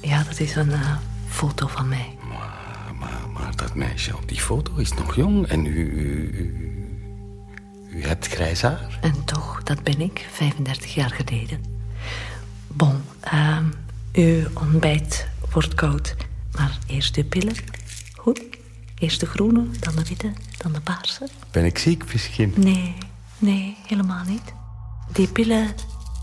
ja 0.00 0.22
dat 0.22 0.40
is 0.40 0.56
een 0.56 0.72
eh, 0.72 0.96
foto 1.28 1.66
van 1.66 1.88
mij. 1.88 2.16
Maar, 2.28 2.94
maar, 2.98 3.28
maar 3.32 3.56
dat 3.56 3.74
meisje 3.74 4.16
op 4.16 4.28
die 4.28 4.40
foto 4.40 4.74
is 4.74 4.92
nog 4.92 5.16
jong 5.16 5.46
en 5.46 5.66
u... 5.66 5.70
U, 5.70 6.30
u, 6.32 7.98
u 7.98 8.04
hebt 8.06 8.26
grijs 8.26 8.62
haar. 8.62 8.98
En 9.00 9.24
toch, 9.24 9.62
dat 9.62 9.82
ben 9.82 10.00
ik, 10.00 10.26
35 10.32 10.94
jaar 10.94 11.10
geleden. 11.10 11.60
Bon, 12.66 13.02
ehm, 13.20 13.64
uw 14.12 14.46
ontbijt 14.54 15.28
wordt 15.50 15.74
koud. 15.74 16.16
Maar 16.52 16.78
eerst 16.86 17.14
de 17.14 17.24
pillen. 17.24 17.54
Goed. 18.16 18.42
Eerst 18.98 19.20
de 19.20 19.26
groene, 19.26 19.66
dan 19.80 19.96
de 19.96 20.04
witte, 20.04 20.32
dan 20.56 20.72
de 20.72 20.80
paarse. 20.80 21.28
Ben 21.50 21.64
ik 21.64 21.78
ziek 21.78 22.12
misschien? 22.12 22.52
Nee, 22.56 22.94
nee, 23.38 23.76
helemaal 23.86 24.24
niet. 24.24 24.52
Die 25.12 25.28
pillen, 25.28 25.74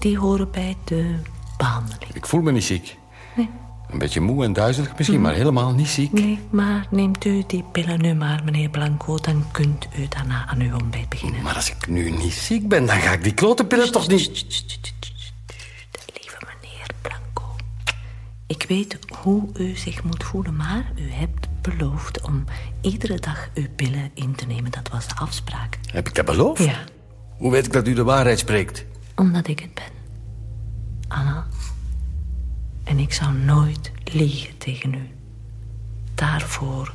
die 0.03 0.17
horen 0.17 0.51
bij 0.51 0.75
de 0.83 1.15
behandeling. 1.57 2.13
Ik 2.13 2.25
voel 2.25 2.41
me 2.41 2.51
niet 2.51 2.63
ziek. 2.63 2.98
Nee. 3.36 3.50
Een 3.89 3.98
beetje 4.00 4.19
moe 4.19 4.43
en 4.43 4.53
duizelig 4.53 4.98
misschien, 4.98 5.22
maar 5.22 5.33
helemaal 5.33 5.74
niet 5.74 5.88
ziek. 5.88 6.12
Nee, 6.12 6.39
maar 6.50 6.88
neemt 6.89 7.25
u 7.25 7.43
die 7.48 7.63
pillen 7.72 8.01
nu 8.01 8.13
maar, 8.13 8.41
meneer 8.45 8.69
Blanco... 8.69 9.17
dan 9.17 9.45
kunt 9.51 9.88
u 9.98 10.07
daarna 10.07 10.48
aan 10.48 10.62
uw 10.62 10.74
ontbijt 10.74 11.10
beginnen. 11.10 11.41
Maar 11.41 11.55
als 11.55 11.69
ik 11.72 11.88
nu 11.88 12.10
niet 12.10 12.33
ziek 12.33 12.67
ben, 12.67 12.86
dan 12.86 12.95
ga 12.95 13.12
ik 13.12 13.24
die 13.24 13.33
klote 13.33 13.65
pillen 13.65 13.91
toch 13.91 14.07
niet... 14.07 14.27
Lieve 16.13 16.38
meneer 16.39 16.88
Blanco. 17.01 17.55
Ik 18.48 18.65
weet 18.67 18.98
hoe 19.22 19.50
u 19.57 19.75
zich 19.75 20.03
moet 20.03 20.24
voelen, 20.24 20.55
maar 20.55 20.91
u 20.95 21.12
hebt 21.12 21.48
beloofd 21.62 22.22
om 22.22 22.43
iedere 22.81 23.19
dag 23.19 23.50
uw 23.53 23.67
pillen 23.75 24.12
in 24.13 24.36
te 24.36 24.45
nemen. 24.45 24.72
Dat 24.72 24.89
was 24.91 25.07
de 25.07 25.15
afspraak. 25.15 25.79
Heb 25.91 26.07
ik 26.07 26.15
dat 26.15 26.25
beloofd? 26.25 26.63
Ja, 26.63 26.83
Hoe 27.38 27.51
weet 27.51 27.65
ik 27.65 27.74
dat 27.74 27.88
u 27.88 27.93
de 27.93 28.03
waarheid 28.03 28.39
spreekt? 28.39 28.86
Omdat 29.15 29.48
ik 29.48 29.60
het 29.60 29.74
ben. 29.74 29.91
Anna. 31.08 31.48
En 32.84 33.00
ik 33.00 33.13
zou 33.13 33.34
nooit 33.34 33.91
liegen 34.03 34.58
tegen 34.58 34.93
u. 34.93 35.10
Daarvoor 36.15 36.93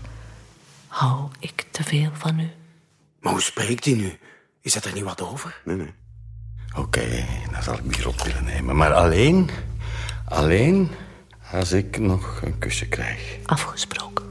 hou 0.87 1.29
ik 1.39 1.67
te 1.71 1.85
veel 1.85 2.11
van 2.13 2.39
u. 2.39 2.49
Maar 3.21 3.33
hoe 3.33 3.43
spreekt 3.43 3.85
hij 3.85 3.95
nu? 3.95 4.19
Is 4.61 4.73
dat 4.73 4.85
er 4.85 4.93
niet 4.95 5.05
wat 5.05 5.23
over? 5.23 5.61
Nee, 5.65 5.77
nee. 5.77 5.93
Oké, 6.77 7.27
dan 7.53 7.63
zal 7.63 7.75
ik 7.75 7.95
die 7.95 8.03
rot 8.03 8.23
willen 8.23 8.45
nemen. 8.45 8.77
Maar 8.77 8.93
alleen, 8.93 9.51
alleen 10.25 10.91
als 11.51 11.73
ik 11.73 11.99
nog 11.99 12.43
een 12.43 12.59
kusje 12.59 12.89
krijg. 12.89 13.39
Afgesproken. 13.45 14.25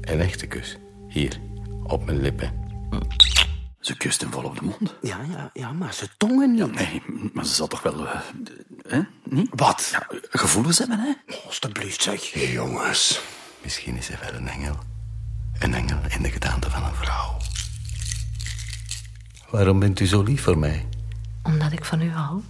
Een 0.00 0.20
echte 0.20 0.46
kus. 0.46 0.78
Hier, 1.08 1.40
op 1.82 2.04
mijn 2.06 2.20
lippen. 2.20 2.52
Ze 3.86 3.96
kust 3.96 4.20
hem 4.20 4.32
vol 4.32 4.42
op 4.44 4.58
de 4.58 4.64
mond. 4.64 4.94
Ja, 5.02 5.18
ja, 5.30 5.50
ja, 5.52 5.72
maar 5.72 5.92
zijn 5.92 6.10
tongen 6.16 6.54
niet. 6.54 6.74
Nee, 6.74 7.02
maar 7.32 7.44
ze 7.44 7.54
zal 7.54 7.66
toch 7.66 7.82
wel... 7.82 8.08
eh, 8.08 8.20
hè? 8.88 9.00
Niet? 9.24 9.48
Wat? 9.54 9.88
Ja, 9.92 10.06
gevoelens 10.30 10.78
hebben, 10.78 10.98
hè? 10.98 11.12
Alsjeblieft, 11.46 12.02
zeg. 12.02 12.22
Jongens, 12.52 13.20
misschien 13.62 13.96
is 13.96 14.08
hij 14.08 14.18
wel 14.20 14.34
een 14.40 14.48
engel. 14.48 14.76
Een 15.58 15.74
engel 15.74 15.98
in 16.08 16.22
de 16.22 16.30
gedaante 16.30 16.70
van 16.70 16.84
een 16.84 16.94
vrouw. 16.94 17.36
Waarom 19.50 19.78
bent 19.78 20.00
u 20.00 20.06
zo 20.06 20.22
lief 20.22 20.42
voor 20.42 20.58
mij? 20.58 20.86
Omdat 21.42 21.72
ik 21.72 21.84
van 21.84 22.00
u 22.00 22.10
hou. 22.10 22.42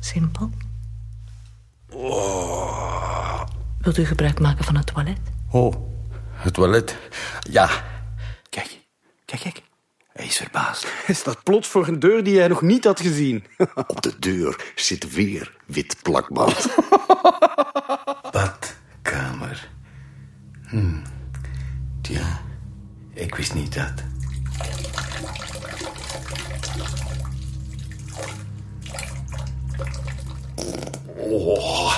Simpel. 0.00 0.50
Wilt 3.78 3.98
u 3.98 4.04
gebruik 4.04 4.40
maken 4.40 4.64
van 4.64 4.76
het 4.76 4.86
toilet? 4.86 5.18
Oh, 5.50 5.74
het 6.32 6.54
toilet. 6.54 6.96
Ja. 7.50 7.70
Kijk, 8.50 8.80
kijk, 9.24 9.40
kijk. 9.40 9.62
Hij 10.16 10.26
is 10.26 10.36
verbaasd. 10.36 10.86
Hij 11.06 11.14
staat 11.14 11.42
plots 11.42 11.68
voor 11.68 11.88
een 11.88 11.98
deur 11.98 12.24
die 12.24 12.38
hij 12.38 12.48
nog 12.48 12.62
niet 12.62 12.84
had 12.84 13.00
gezien. 13.00 13.44
Op 13.86 14.02
de 14.02 14.18
deur 14.18 14.72
zit 14.74 15.12
weer 15.12 15.56
wit 15.66 15.96
plakband. 16.02 16.66
Badkamer. 18.32 19.68
Hm. 20.68 20.96
Tja, 22.00 22.40
ik 23.14 23.34
wist 23.34 23.54
niet 23.54 23.74
dat. 23.74 24.04
Oh. 31.16 31.94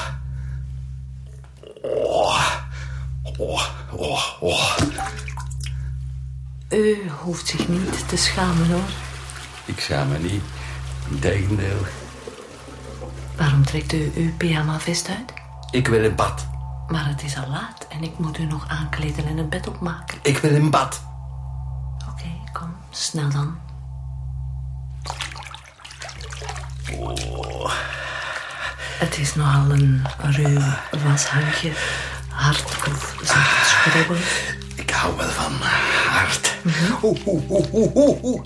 Oh. 1.83 2.53
Oh. 3.39 3.65
Oh. 3.93 4.43
Oh. 4.43 4.79
U 6.71 7.11
hoeft 7.23 7.47
zich 7.47 7.69
niet 7.69 8.09
te 8.09 8.17
schamen, 8.17 8.71
hoor. 8.71 8.89
Ik 9.65 9.81
schaam 9.81 10.09
me 10.09 10.19
niet. 10.19 10.43
Integendeel. 11.11 11.79
Waarom 13.37 13.65
trekt 13.65 13.93
u 13.93 14.13
uw 14.15 14.33
pyjama-vest 14.37 15.09
uit? 15.09 15.33
Ik 15.71 15.89
wil 15.89 16.05
in 16.05 16.15
bad. 16.15 16.47
Maar 16.89 17.09
het 17.09 17.23
is 17.23 17.37
al 17.37 17.49
laat 17.49 17.87
en 17.89 18.03
ik 18.03 18.19
moet 18.19 18.39
u 18.39 18.45
nog 18.45 18.69
aankleden 18.69 19.27
en 19.27 19.39
een 19.39 19.49
bed 19.49 19.67
opmaken. 19.67 20.19
Ik 20.23 20.39
wil 20.39 20.51
in 20.55 20.71
bad. 20.71 21.03
Oké, 22.11 22.31
kom, 22.53 22.75
snel 22.91 23.29
dan. 23.29 23.59
Het 28.99 29.19
is 29.19 29.35
nogal 29.35 29.71
een 29.71 30.07
ruw 30.19 30.61
washandje. 31.05 31.73
Hard 32.29 32.65
of. 32.65 33.17
Ik 34.75 34.91
hou 34.91 35.17
wel 35.17 35.29
van 35.29 35.53
hard. 36.09 36.57
Oeh, 37.03 37.27
oeh, 37.27 37.51
oeh, 37.51 37.73
oeh, 37.73 37.97
oeh, 37.97 38.25
oeh, 38.25 38.43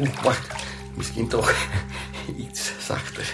oeh. 0.00 0.22
Wacht, 0.22 0.46
misschien 0.94 1.28
toch 1.28 1.54
iets 2.44 2.72
zachter. 2.86 3.32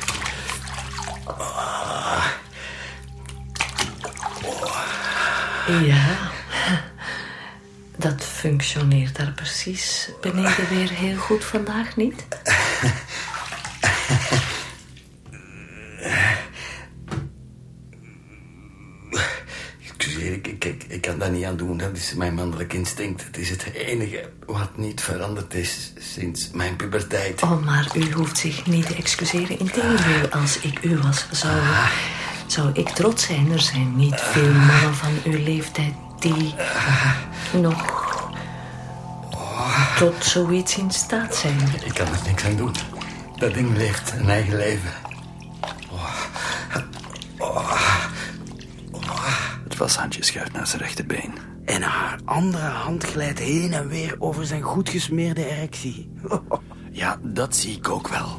Ja, 5.82 6.30
dat 7.96 8.24
functioneert 8.24 9.16
daar 9.16 9.32
precies 9.32 10.10
beneden 10.20 10.68
weer 10.68 10.90
heel 10.90 11.16
goed 11.16 11.44
vandaag 11.44 11.96
niet. 11.96 12.26
niet 21.40 21.48
aan 21.48 21.56
doen. 21.56 21.76
Dat 21.76 21.96
is 21.96 22.14
mijn 22.14 22.34
mannelijk 22.34 22.72
instinct. 22.72 23.24
Het 23.24 23.38
is 23.38 23.50
het 23.50 23.72
enige 23.72 24.28
wat 24.46 24.76
niet 24.76 25.00
veranderd 25.00 25.54
is 25.54 25.92
sinds 25.98 26.50
mijn 26.50 26.76
puberteit. 26.76 27.42
Oh, 27.42 27.64
maar 27.64 27.88
u 27.94 28.12
hoeft 28.12 28.38
zich 28.38 28.66
niet 28.66 28.86
te 28.86 28.94
excuseren. 28.94 29.58
Integendeel, 29.58 30.28
als 30.30 30.60
ik 30.60 30.82
u 30.82 30.98
was, 30.98 31.26
zou, 31.30 31.60
zou 32.46 32.70
ik 32.72 32.88
trots 32.88 33.24
zijn. 33.24 33.52
Er 33.52 33.60
zijn 33.60 33.96
niet 33.96 34.20
veel 34.20 34.52
mannen 34.52 34.94
van 34.94 35.12
uw 35.24 35.42
leeftijd 35.42 35.92
die 36.18 36.54
nog 37.52 37.98
tot 39.98 40.24
zoiets 40.24 40.76
in 40.78 40.90
staat 40.90 41.36
zijn. 41.36 41.58
Ik 41.84 41.94
kan 41.94 42.06
er 42.06 42.20
niks 42.26 42.44
aan 42.44 42.56
doen. 42.56 42.74
Dat 43.36 43.54
ding 43.54 43.76
leeft 43.76 44.12
een 44.18 44.28
eigen 44.28 44.56
leven. 44.56 44.90
Washandje 49.90 50.24
schuift 50.24 50.52
naar 50.52 50.66
zijn 50.66 50.82
rechterbeen. 50.82 51.34
En 51.64 51.82
haar 51.82 52.20
andere 52.24 52.66
hand 52.66 53.04
glijdt 53.04 53.38
heen 53.38 53.72
en 53.72 53.88
weer 53.88 54.16
over 54.18 54.46
zijn 54.46 54.62
goed 54.62 54.88
gesmeerde 54.88 55.50
erectie. 55.50 56.10
Ja, 56.92 57.18
dat 57.22 57.56
zie 57.56 57.76
ik 57.76 57.88
ook 57.88 58.08
wel. 58.08 58.36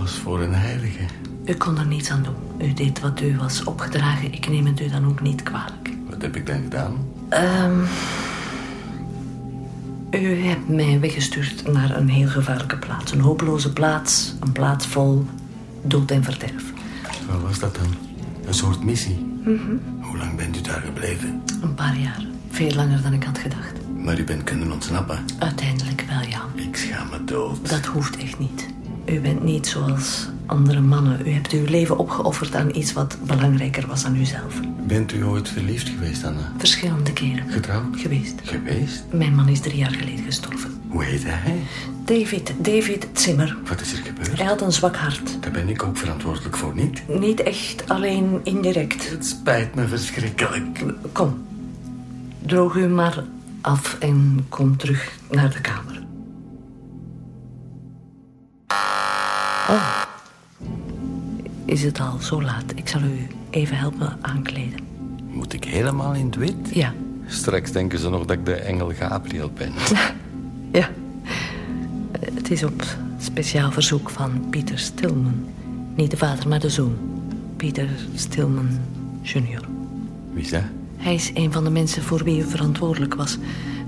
Als 0.00 0.12
voor 0.12 0.40
een 0.40 0.54
heilige. 0.54 1.04
U 1.44 1.54
kon 1.54 1.78
er 1.78 1.86
niets 1.86 2.10
aan 2.10 2.22
doen. 2.22 2.68
U 2.68 2.72
deed 2.72 3.00
wat 3.00 3.20
u 3.20 3.36
was 3.36 3.64
opgedragen. 3.64 4.32
Ik 4.32 4.48
neem 4.48 4.66
het 4.66 4.80
u 4.80 4.88
dan 4.88 5.06
ook 5.06 5.20
niet 5.20 5.42
kwalijk. 5.42 5.90
Wat 6.10 6.22
heb 6.22 6.36
ik 6.36 6.46
dan 6.46 6.62
gedaan? 6.62 6.96
Ehm, 7.28 7.80
u 10.10 10.44
hebt 10.44 10.68
mij 10.68 11.00
weggestuurd 11.00 11.72
naar 11.72 11.96
een 11.96 12.08
heel 12.08 12.28
gevaarlijke 12.28 12.76
plaats. 12.78 13.12
Een 13.12 13.20
hopeloze 13.20 13.72
plaats. 13.72 14.34
Een 14.40 14.52
plaats 14.52 14.86
vol 14.86 15.26
dood 15.82 16.10
en 16.10 16.24
verderf. 16.24 16.72
Wat 17.30 17.40
was 17.40 17.58
dat 17.58 17.74
dan? 17.74 17.94
Een 18.46 18.54
soort 18.54 18.84
missie? 18.84 19.28
Hoe 20.00 20.16
lang 20.18 20.36
bent 20.36 20.56
u 20.56 20.60
daar 20.60 20.80
gebleven? 20.80 21.42
Een 21.62 21.74
paar 21.74 21.96
jaar. 21.96 22.24
Veel 22.50 22.74
langer 22.74 23.02
dan 23.02 23.12
ik 23.12 23.24
had 23.24 23.38
gedacht. 23.38 23.72
Maar 23.96 24.18
u 24.18 24.24
bent 24.24 24.44
kunnen 24.44 24.72
ontsnappen. 24.72 25.24
Uiteindelijk 25.38 26.04
wel, 26.08 26.20
ja. 26.28 26.42
Ik 26.54 26.76
schaam 26.76 27.08
me 27.10 27.24
dood. 27.24 27.68
Dat 27.68 27.86
hoeft 27.86 28.16
echt 28.16 28.38
niet. 28.38 28.66
U 29.10 29.20
bent 29.20 29.42
niet 29.42 29.66
zoals 29.66 30.28
andere 30.46 30.80
mannen. 30.80 31.26
U 31.26 31.30
hebt 31.30 31.52
uw 31.52 31.64
leven 31.64 31.98
opgeofferd 31.98 32.54
aan 32.54 32.74
iets 32.74 32.92
wat 32.92 33.16
belangrijker 33.26 33.86
was 33.86 34.02
dan 34.02 34.16
uzelf. 34.16 34.60
Bent 34.86 35.12
u 35.12 35.24
ooit 35.24 35.48
verliefd 35.48 35.88
geweest, 35.88 36.24
Anna? 36.24 36.52
Verschillende 36.58 37.12
keren. 37.12 37.50
Getrouwd? 37.50 37.96
Geweest. 37.96 38.34
Geweest? 38.42 39.04
Mijn 39.12 39.34
man 39.34 39.48
is 39.48 39.60
drie 39.60 39.76
jaar 39.76 39.90
geleden 39.90 40.24
gestorven. 40.24 40.70
Hoe 40.88 41.04
heette 41.04 41.26
hij? 41.26 41.56
David, 42.04 42.54
David 42.58 43.06
Zimmer. 43.12 43.56
Wat 43.68 43.80
is 43.80 43.92
er 43.92 43.98
gebeurd? 43.98 44.38
Hij 44.38 44.46
had 44.46 44.60
een 44.60 44.72
zwak 44.72 44.96
hart. 44.96 45.42
Daar 45.42 45.52
ben 45.52 45.68
ik 45.68 45.82
ook 45.82 45.96
verantwoordelijk 45.96 46.56
voor, 46.56 46.74
niet? 46.74 47.02
Niet 47.08 47.42
echt, 47.42 47.88
alleen 47.88 48.40
indirect. 48.42 49.10
Het 49.10 49.26
spijt 49.26 49.74
me 49.74 49.88
verschrikkelijk. 49.88 50.84
Kom, 51.12 51.44
droog 52.38 52.74
u 52.74 52.86
maar 52.86 53.24
af 53.60 53.96
en 54.00 54.46
kom 54.48 54.76
terug 54.76 55.12
naar 55.30 55.50
de 55.50 55.60
kamer. 55.60 55.99
Oh, 59.70 60.02
is 61.64 61.82
het 61.82 62.00
al 62.00 62.18
zo 62.20 62.42
laat? 62.42 62.64
Ik 62.74 62.88
zal 62.88 63.00
u 63.00 63.26
even 63.50 63.76
helpen 63.76 64.18
aankleden. 64.20 64.78
Moet 65.26 65.52
ik 65.52 65.64
helemaal 65.64 66.14
in 66.14 66.26
het 66.26 66.36
wit? 66.36 66.74
Ja, 66.74 66.92
Straks 67.30 67.72
denken 67.72 67.98
ze 67.98 68.08
nog 68.08 68.20
dat 68.24 68.36
ik 68.36 68.46
de 68.46 68.54
engel 68.54 68.92
Gabriel 68.94 69.50
ben. 69.50 69.72
ja. 70.80 70.90
Het 72.20 72.50
is 72.50 72.64
op 72.64 72.84
speciaal 73.18 73.72
verzoek 73.72 74.10
van 74.10 74.46
Pieter 74.50 74.78
Stilman. 74.78 75.44
Niet 75.94 76.10
de 76.10 76.16
vader, 76.16 76.48
maar 76.48 76.60
de 76.60 76.70
zoon. 76.70 76.96
Pieter 77.56 77.88
Stilman 78.14 78.68
junior. 79.22 79.64
Wie 80.32 80.42
is 80.42 80.50
dat? 80.50 80.62
Hij 80.96 81.14
is 81.14 81.30
een 81.34 81.52
van 81.52 81.64
de 81.64 81.70
mensen 81.70 82.02
voor 82.02 82.24
wie 82.24 82.38
u 82.40 82.42
verantwoordelijk 82.42 83.14
was. 83.14 83.38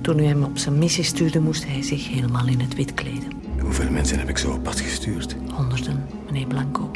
Toen 0.01 0.19
u 0.19 0.25
hem 0.25 0.43
op 0.43 0.59
zijn 0.59 0.79
missie 0.79 1.05
stuurde, 1.05 1.41
moest 1.41 1.67
hij 1.67 1.83
zich 1.83 2.09
helemaal 2.09 2.47
in 2.47 2.61
het 2.61 2.75
wit 2.75 2.95
kleden. 2.95 3.42
Hoeveel 3.63 3.91
mensen 3.91 4.19
heb 4.19 4.29
ik 4.29 4.39
zo 4.39 4.51
op 4.51 4.63
pad 4.63 4.81
gestuurd? 4.81 5.37
Honderden, 5.55 6.07
meneer 6.27 6.47
Blanco. 6.47 6.91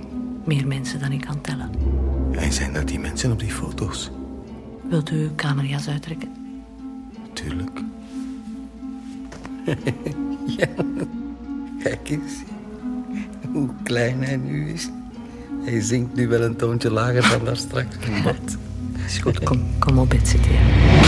Meer 0.45 0.67
mensen 0.67 1.01
dan 1.01 1.13
ik 1.13 1.21
kan 1.21 1.41
tellen. 1.41 1.71
En 2.33 2.53
zijn 2.53 2.73
dat 2.73 2.89
die 2.89 2.99
mensen 2.99 3.33
op 3.33 3.39
die 3.39 3.51
foto's? 3.51 4.11
Wilt 4.89 5.11
u 5.11 5.15
uw 5.15 5.31
kamerjas 5.35 5.89
uittrekken? 5.89 6.29
Tuurlijk. 7.33 7.81
ja. 10.59 10.67
Kijk 11.83 12.09
eens. 12.11 12.33
hoe 13.53 13.69
klein 13.83 14.23
hij 14.23 14.37
nu 14.37 14.73
is. 14.73 14.89
Hij 15.65 15.81
zingt 15.81 16.15
nu 16.15 16.29
wel 16.29 16.43
een 16.43 16.57
toontje 16.57 16.91
lager 16.91 17.29
dan 17.31 17.45
daar 17.45 17.57
straks. 17.57 17.97
Is 19.07 19.19
goed, 19.19 19.43
kom, 19.43 19.63
kom 19.79 19.99
op 19.99 20.09
bed 20.11 20.29
zitten. 20.29 20.53
ja. 20.53 21.06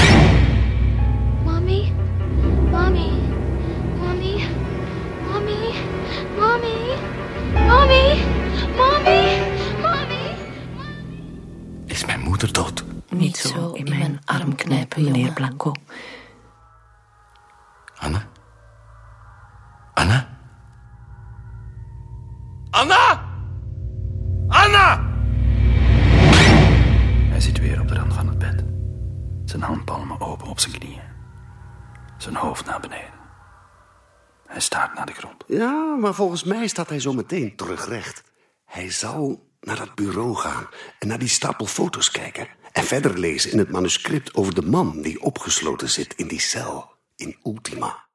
Ja, 35.49 35.97
maar 36.01 36.15
volgens 36.15 36.45
mij 36.45 36.67
staat 36.67 36.89
hij 36.89 37.01
zo 37.01 37.13
meteen 37.13 37.57
terugrecht. 37.57 38.23
Hij 38.65 38.91
zal 38.91 39.47
naar 39.61 39.77
dat 39.77 39.95
bureau 39.95 40.35
gaan 40.35 40.69
en 40.99 41.09
naar 41.09 41.19
die 41.19 41.29
stapel 41.29 41.67
foto's 41.67 42.11
kijken. 42.11 42.49
En 42.73 42.85
verder 42.85 43.19
lezen 43.19 43.53
in 43.53 43.59
het 43.59 43.71
manuscript 43.71 44.35
over 44.35 44.55
de 44.55 44.63
man 44.63 45.03
die 45.03 45.23
opgesloten 45.23 45.91
zit 45.91 46.15
in 46.17 46.29
die 46.29 46.41
cel 46.41 46.93
in 47.17 47.37
Ultima. 47.45 48.07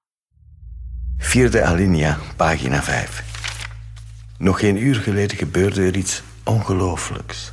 Vierde 1.17 1.63
alinea, 1.63 2.19
pagina 2.35 2.83
5. 2.83 3.23
Nog 4.37 4.59
geen 4.59 4.77
uur 4.77 4.95
geleden 4.95 5.37
gebeurde 5.37 5.81
er 5.81 5.97
iets 5.97 6.23
ongelooflijks. 6.43 7.51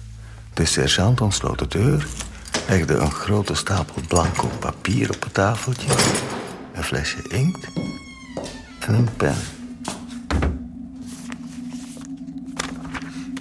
De 0.55 0.65
sergeant 0.65 1.21
ontsloot 1.21 1.59
de 1.59 1.67
deur, 1.67 2.07
legde 2.69 2.95
een 2.95 3.11
grote 3.11 3.55
stapel 3.55 4.03
blanco 4.09 4.49
papier 4.59 5.11
op 5.15 5.23
het 5.23 5.35
tafeltje, 5.35 5.91
een 6.73 6.85
flesje 6.85 7.29
inkt 7.29 7.69
en 8.81 8.95
een 8.95 9.17
pen. 9.17 9.60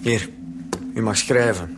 Hier, 0.01 0.29
u 0.93 1.01
mag 1.01 1.17
schrijven. 1.17 1.77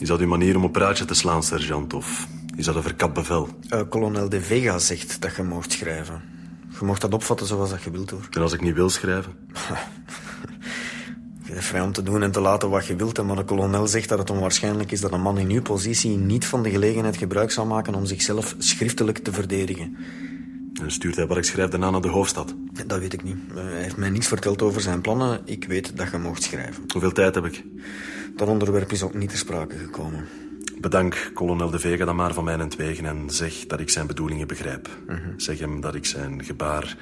Is 0.00 0.08
dat 0.08 0.20
uw 0.20 0.26
manier 0.26 0.56
om 0.56 0.64
een 0.64 0.70
praatje 0.70 1.04
te 1.04 1.14
slaan, 1.14 1.42
sergeant? 1.42 1.94
Of 1.94 2.26
is 2.56 2.64
dat 2.64 2.74
een 2.74 2.82
verkapt 2.82 3.14
bevel? 3.14 3.48
Eh, 3.68 3.80
kolonel 3.88 4.28
De 4.28 4.40
Vega 4.40 4.78
zegt 4.78 5.20
dat 5.20 5.36
je 5.36 5.42
mocht 5.42 5.72
schrijven. 5.72 6.22
Je 6.78 6.84
mocht 6.84 7.00
dat 7.00 7.14
opvatten 7.14 7.46
zoals 7.46 7.70
dat 7.70 7.82
je 7.82 7.90
wilt, 7.90 8.10
hoor. 8.10 8.28
En 8.30 8.42
als 8.42 8.52
ik 8.52 8.60
niet 8.60 8.74
wil 8.74 8.90
schrijven? 8.90 9.32
Je 11.44 11.58
bent 11.58 11.64
vrij 11.64 11.80
om 11.80 11.92
te 11.92 12.02
doen 12.02 12.22
en 12.22 12.30
te 12.30 12.40
laten 12.40 12.70
wat 12.70 12.86
je 12.86 12.96
wilt, 12.96 13.22
maar 13.22 13.36
de 13.36 13.44
kolonel 13.44 13.86
zegt 13.86 14.08
dat 14.08 14.18
het 14.18 14.30
onwaarschijnlijk 14.30 14.92
is 14.92 15.00
dat 15.00 15.12
een 15.12 15.20
man 15.20 15.38
in 15.38 15.50
uw 15.50 15.62
positie 15.62 16.16
niet 16.16 16.46
van 16.46 16.62
de 16.62 16.70
gelegenheid 16.70 17.16
gebruik 17.16 17.50
zal 17.50 17.66
maken 17.66 17.94
om 17.94 18.06
zichzelf 18.06 18.54
schriftelijk 18.58 19.18
te 19.18 19.32
verdedigen. 19.32 19.96
En 20.80 20.90
stuurt 20.90 21.16
hij 21.16 21.26
wat 21.26 21.36
ik 21.36 21.44
schrijf 21.44 21.70
daarna 21.70 21.90
naar 21.90 22.00
de 22.00 22.08
hoofdstad. 22.08 22.54
Dat 22.86 22.98
weet 22.98 23.12
ik 23.12 23.22
niet. 23.22 23.36
Eh, 23.54 23.62
Hij 23.62 23.82
heeft 23.82 23.96
mij 23.96 24.10
niets 24.10 24.26
verteld 24.28 24.62
over 24.62 24.80
zijn 24.80 25.00
plannen. 25.00 25.40
Ik 25.44 25.64
weet 25.64 25.96
dat 25.96 26.10
je 26.10 26.18
mocht 26.18 26.42
schrijven. 26.42 26.84
Hoeveel 26.92 27.12
tijd 27.12 27.34
heb 27.34 27.44
ik? 27.44 27.64
Dat 28.36 28.48
onderwerp 28.48 28.92
is 28.92 29.02
ook 29.02 29.14
niet 29.14 29.28
ter 29.28 29.38
sprake 29.38 29.78
gekomen. 29.78 30.24
Bedank 30.80 31.30
kolonel 31.34 31.70
De 31.70 31.78
Vega 31.78 32.04
dan 32.04 32.16
maar 32.16 32.34
van 32.34 32.44
mijnentwegen 32.44 33.04
en 33.06 33.30
zeg 33.30 33.66
dat 33.66 33.80
ik 33.80 33.90
zijn 33.90 34.06
bedoelingen 34.06 34.46
begrijp. 34.46 34.88
Zeg 35.36 35.58
hem 35.58 35.80
dat 35.80 35.94
ik 35.94 36.06
zijn 36.06 36.44
gebaar 36.44 36.96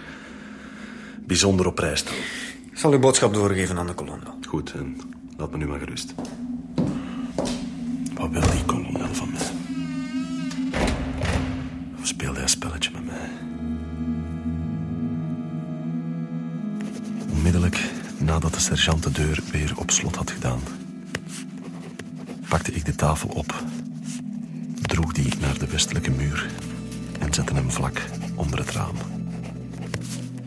bijzonder 1.26 1.66
op 1.66 1.74
prijs 1.74 1.98
stel. 1.98 2.14
Ik 2.70 2.78
zal 2.78 2.92
uw 2.92 2.98
boodschap 2.98 3.34
doorgeven 3.34 3.78
aan 3.78 3.86
de 3.86 3.94
kolonel. 3.94 4.38
Goed, 4.48 4.72
en 4.72 4.96
laat 5.36 5.50
me 5.50 5.56
nu 5.56 5.66
maar 5.66 5.78
gerust. 5.78 6.14
Wat 8.14 8.30
wil 8.30 8.40
die 8.50 8.64
kolonel 8.66 9.14
van 9.14 9.30
mij? 9.30 9.40
Of 12.00 12.06
speelde 12.06 12.34
hij 12.34 12.42
een 12.42 12.48
spelletje 12.48 12.89
Onmiddellijk 17.50 17.90
nadat 18.18 18.54
de 18.54 18.60
sergeant 18.60 19.02
de 19.02 19.10
deur 19.10 19.42
weer 19.52 19.72
op 19.76 19.90
slot 19.90 20.16
had 20.16 20.30
gedaan, 20.30 20.60
pakte 22.48 22.72
ik 22.72 22.84
de 22.84 22.94
tafel 22.94 23.28
op, 23.28 23.64
droeg 24.82 25.12
die 25.12 25.32
naar 25.40 25.58
de 25.58 25.66
westelijke 25.66 26.10
muur 26.10 26.50
en 27.20 27.34
zette 27.34 27.54
hem 27.54 27.70
vlak 27.70 28.02
onder 28.34 28.58
het 28.58 28.70
raam. 28.70 28.94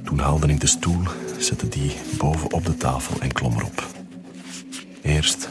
Toen 0.04 0.20
haalde 0.20 0.48
ik 0.48 0.60
de 0.60 0.68
stoel, 0.68 1.02
zette 1.38 1.68
die 1.68 1.92
boven 2.18 2.52
op 2.52 2.66
de 2.66 2.78
tafel 2.78 3.22
en 3.22 3.32
klom 3.32 3.54
erop. 3.54 3.88
Eerst 5.02 5.50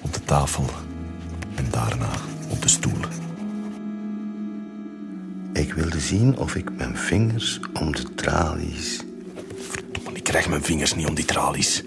op 0.00 0.14
de 0.14 0.22
tafel 0.24 0.64
en 1.54 1.66
daarna 1.70 2.10
op 2.48 2.62
de 2.62 2.68
stoel. 2.68 3.00
Ik 5.52 5.72
wilde 5.72 6.00
zien 6.00 6.36
of 6.36 6.54
ik 6.54 6.76
mijn 6.76 6.96
vingers 6.96 7.60
om 7.72 7.92
de 7.92 8.14
tralies... 8.14 9.06
Ik 10.28 10.34
krijg 10.34 10.48
mijn 10.48 10.64
vingers 10.64 10.94
niet 10.94 11.06
om 11.06 11.14
die 11.14 11.24
tralies. 11.24 11.82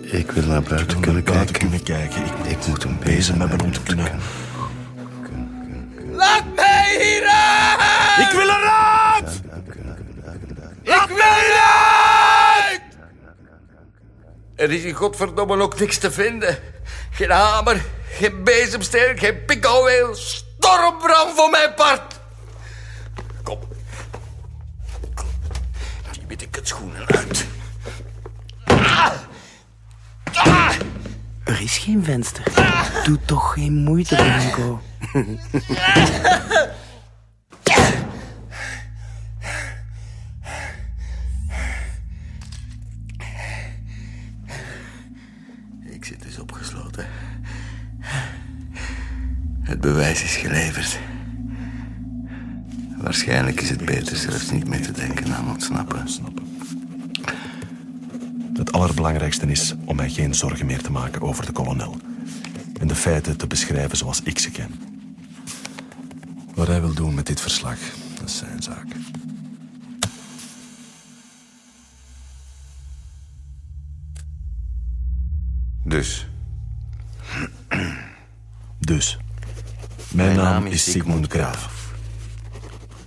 Ik 0.00 0.30
wil 0.30 0.44
naar 0.44 0.62
buiten 0.62 0.86
Ik 0.86 0.92
wil 0.92 1.00
kunnen 1.00 1.24
naar 1.24 1.32
buiten 1.32 1.54
kijken. 1.54 1.68
kunnen 1.68 1.82
kijken. 1.82 2.24
Ik 2.24 2.36
moet, 2.38 2.50
Ik 2.50 2.66
moet 2.66 2.84
een 2.84 2.98
bezem 2.98 3.40
hebben 3.40 3.60
om 3.60 3.72
te 3.72 3.82
kunnen... 3.82 4.20
Laat 6.10 6.44
mij 6.54 6.96
hieruit! 7.00 8.18
Ik 8.18 8.30
wil 8.36 8.48
eruit! 8.48 9.40
Ik 10.82 11.04
wil 11.08 11.34
hieruit! 11.40 12.80
Er 14.54 14.70
is 14.70 14.82
in 14.82 14.94
godverdomme 14.94 15.62
ook 15.62 15.78
niks 15.78 15.98
te 15.98 16.10
vinden. 16.10 16.58
Geen 17.10 17.30
hamer, 17.30 17.84
geen 18.10 18.44
bezemsteel, 18.44 19.16
geen 19.16 19.44
pikkelweel. 19.44 20.14
Stormbrand 20.14 21.36
voor 21.36 21.50
mijn 21.50 21.74
part. 21.74 22.20
Kom. 23.42 23.58
Die 26.12 26.22
met 26.28 26.40
de 26.40 26.48
kutschoenen 26.48 27.06
uit. 27.06 27.46
Er 31.44 31.60
is 31.60 31.78
geen 31.78 32.04
venster. 32.04 32.44
Doe 33.04 33.18
toch 33.24 33.52
geen 33.52 33.82
moeite, 33.82 34.14
Blanco. 34.14 34.80
Ik 45.84 46.04
zit 46.04 46.22
dus 46.22 46.38
opgesloten. 46.38 47.06
Het 49.62 49.80
bewijs 49.80 50.22
is 50.22 50.36
geleverd. 50.36 50.98
Waarschijnlijk 52.96 53.60
is 53.60 53.70
het 53.70 53.84
beter 53.84 54.16
zelfs 54.16 54.50
niet 54.50 54.68
meer 54.68 54.82
te 54.82 54.92
denken 54.92 55.34
aan 55.34 55.48
ontsnappen. 55.48 56.08
Het 59.00 59.08
allerbelangrijkste 59.08 59.62
is 59.62 59.74
om 59.84 59.96
mij 59.96 60.10
geen 60.10 60.34
zorgen 60.34 60.66
meer 60.66 60.82
te 60.82 60.90
maken 60.90 61.22
over 61.22 61.46
de 61.46 61.52
kolonel. 61.52 61.96
En 62.80 62.86
de 62.86 62.94
feiten 62.94 63.36
te 63.36 63.46
beschrijven 63.46 63.96
zoals 63.96 64.22
ik 64.22 64.38
ze 64.38 64.50
ken. 64.50 64.80
Wat 66.54 66.66
hij 66.66 66.80
wil 66.80 66.94
doen 66.94 67.14
met 67.14 67.26
dit 67.26 67.40
verslag, 67.40 67.78
dat 68.18 68.28
is 68.28 68.36
zijn 68.36 68.62
zaak. 68.62 68.86
Dus, 75.84 76.28
Dus, 78.78 79.18
mijn, 80.12 80.36
naam, 80.36 80.66
is 80.66 80.90
Sigmund 80.90 81.26
Graaf. 81.26 81.92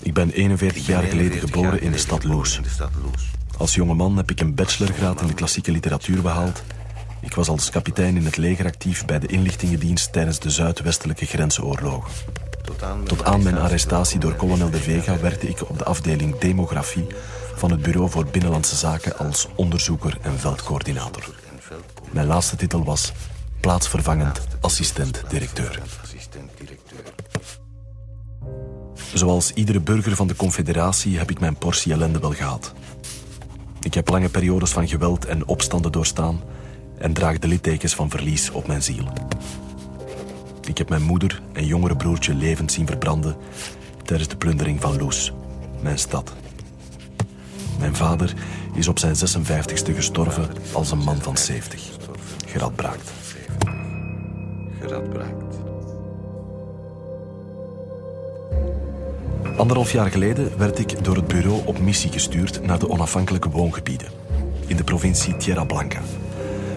Ik 0.01 0.13
ben 0.13 0.31
41 0.31 0.85
jaar 0.85 1.03
geleden 1.03 1.39
geboren 1.39 1.81
in 1.81 1.91
de 1.91 1.97
stad 1.97 2.23
Loos. 2.23 2.59
Als 3.57 3.75
jonge 3.75 3.93
man 3.93 4.17
heb 4.17 4.31
ik 4.31 4.39
een 4.39 4.55
bachelorgraad 4.55 5.21
in 5.21 5.27
de 5.27 5.33
klassieke 5.33 5.71
literatuur 5.71 6.21
behaald. 6.21 6.63
Ik 7.21 7.35
was 7.35 7.47
als 7.47 7.69
kapitein 7.69 8.17
in 8.17 8.25
het 8.25 8.37
leger 8.37 8.65
actief 8.65 9.05
bij 9.05 9.19
de 9.19 9.27
inlichtingendienst 9.27 10.11
tijdens 10.11 10.39
de 10.39 10.49
Zuidwestelijke 10.49 11.25
grensoorlogen. 11.25 12.11
Tot 13.05 13.23
aan 13.23 13.43
mijn 13.43 13.57
arrestatie 13.57 14.19
door 14.19 14.33
kolonel 14.33 14.69
De 14.69 14.77
Vega 14.77 15.19
werkte 15.19 15.47
ik 15.47 15.69
op 15.69 15.77
de 15.77 15.83
afdeling 15.83 16.37
demografie 16.37 17.07
van 17.55 17.71
het 17.71 17.81
Bureau 17.81 18.09
voor 18.09 18.25
Binnenlandse 18.25 18.75
Zaken 18.75 19.17
als 19.17 19.47
onderzoeker 19.55 20.17
en 20.21 20.39
veldcoördinator. 20.39 21.23
Mijn 22.11 22.27
laatste 22.27 22.55
titel 22.55 22.83
was 22.83 23.11
plaatsvervangend 23.59 24.41
assistent-directeur. 24.61 25.81
Zoals 29.13 29.51
iedere 29.51 29.79
burger 29.79 30.15
van 30.15 30.27
de 30.27 30.35
Confederatie 30.35 31.17
heb 31.17 31.31
ik 31.31 31.39
mijn 31.39 31.55
portie 31.55 31.91
ellende 31.91 32.19
wel 32.19 32.33
gehad. 32.33 32.73
Ik 33.83 33.93
heb 33.93 34.09
lange 34.09 34.29
periodes 34.29 34.71
van 34.71 34.87
geweld 34.87 35.25
en 35.25 35.47
opstanden 35.47 35.91
doorstaan 35.91 36.41
en 36.97 37.13
draag 37.13 37.39
de 37.39 37.47
littekens 37.47 37.95
van 37.95 38.09
verlies 38.09 38.51
op 38.51 38.67
mijn 38.67 38.83
ziel. 38.83 39.07
Ik 40.67 40.77
heb 40.77 40.89
mijn 40.89 41.01
moeder 41.01 41.41
en 41.53 41.65
jongere 41.65 41.95
broertje 41.95 42.33
levend 42.33 42.71
zien 42.71 42.87
verbranden 42.87 43.35
tijdens 44.03 44.29
de 44.29 44.37
plundering 44.37 44.81
van 44.81 44.97
Loes, 44.97 45.33
mijn 45.81 45.99
stad. 45.99 46.33
Mijn 47.79 47.95
vader 47.95 48.33
is 48.73 48.87
op 48.87 48.99
zijn 48.99 49.15
56ste 49.15 49.95
gestorven 49.95 50.49
als 50.73 50.91
een 50.91 51.03
man 51.03 51.21
van 51.21 51.37
70. 51.37 51.89
Geradbraakt. 52.45 53.11
Geradbraakt. 54.79 55.43
Anderhalf 59.57 59.91
jaar 59.91 60.11
geleden 60.11 60.57
werd 60.57 60.79
ik 60.79 61.03
door 61.03 61.15
het 61.15 61.27
bureau 61.27 61.61
op 61.65 61.79
missie 61.79 62.11
gestuurd 62.11 62.65
naar 62.65 62.79
de 62.79 62.89
onafhankelijke 62.89 63.49
woongebieden 63.49 64.07
in 64.67 64.75
de 64.75 64.83
provincie 64.83 65.37
Tierra 65.37 65.63
Blanca. 65.63 66.01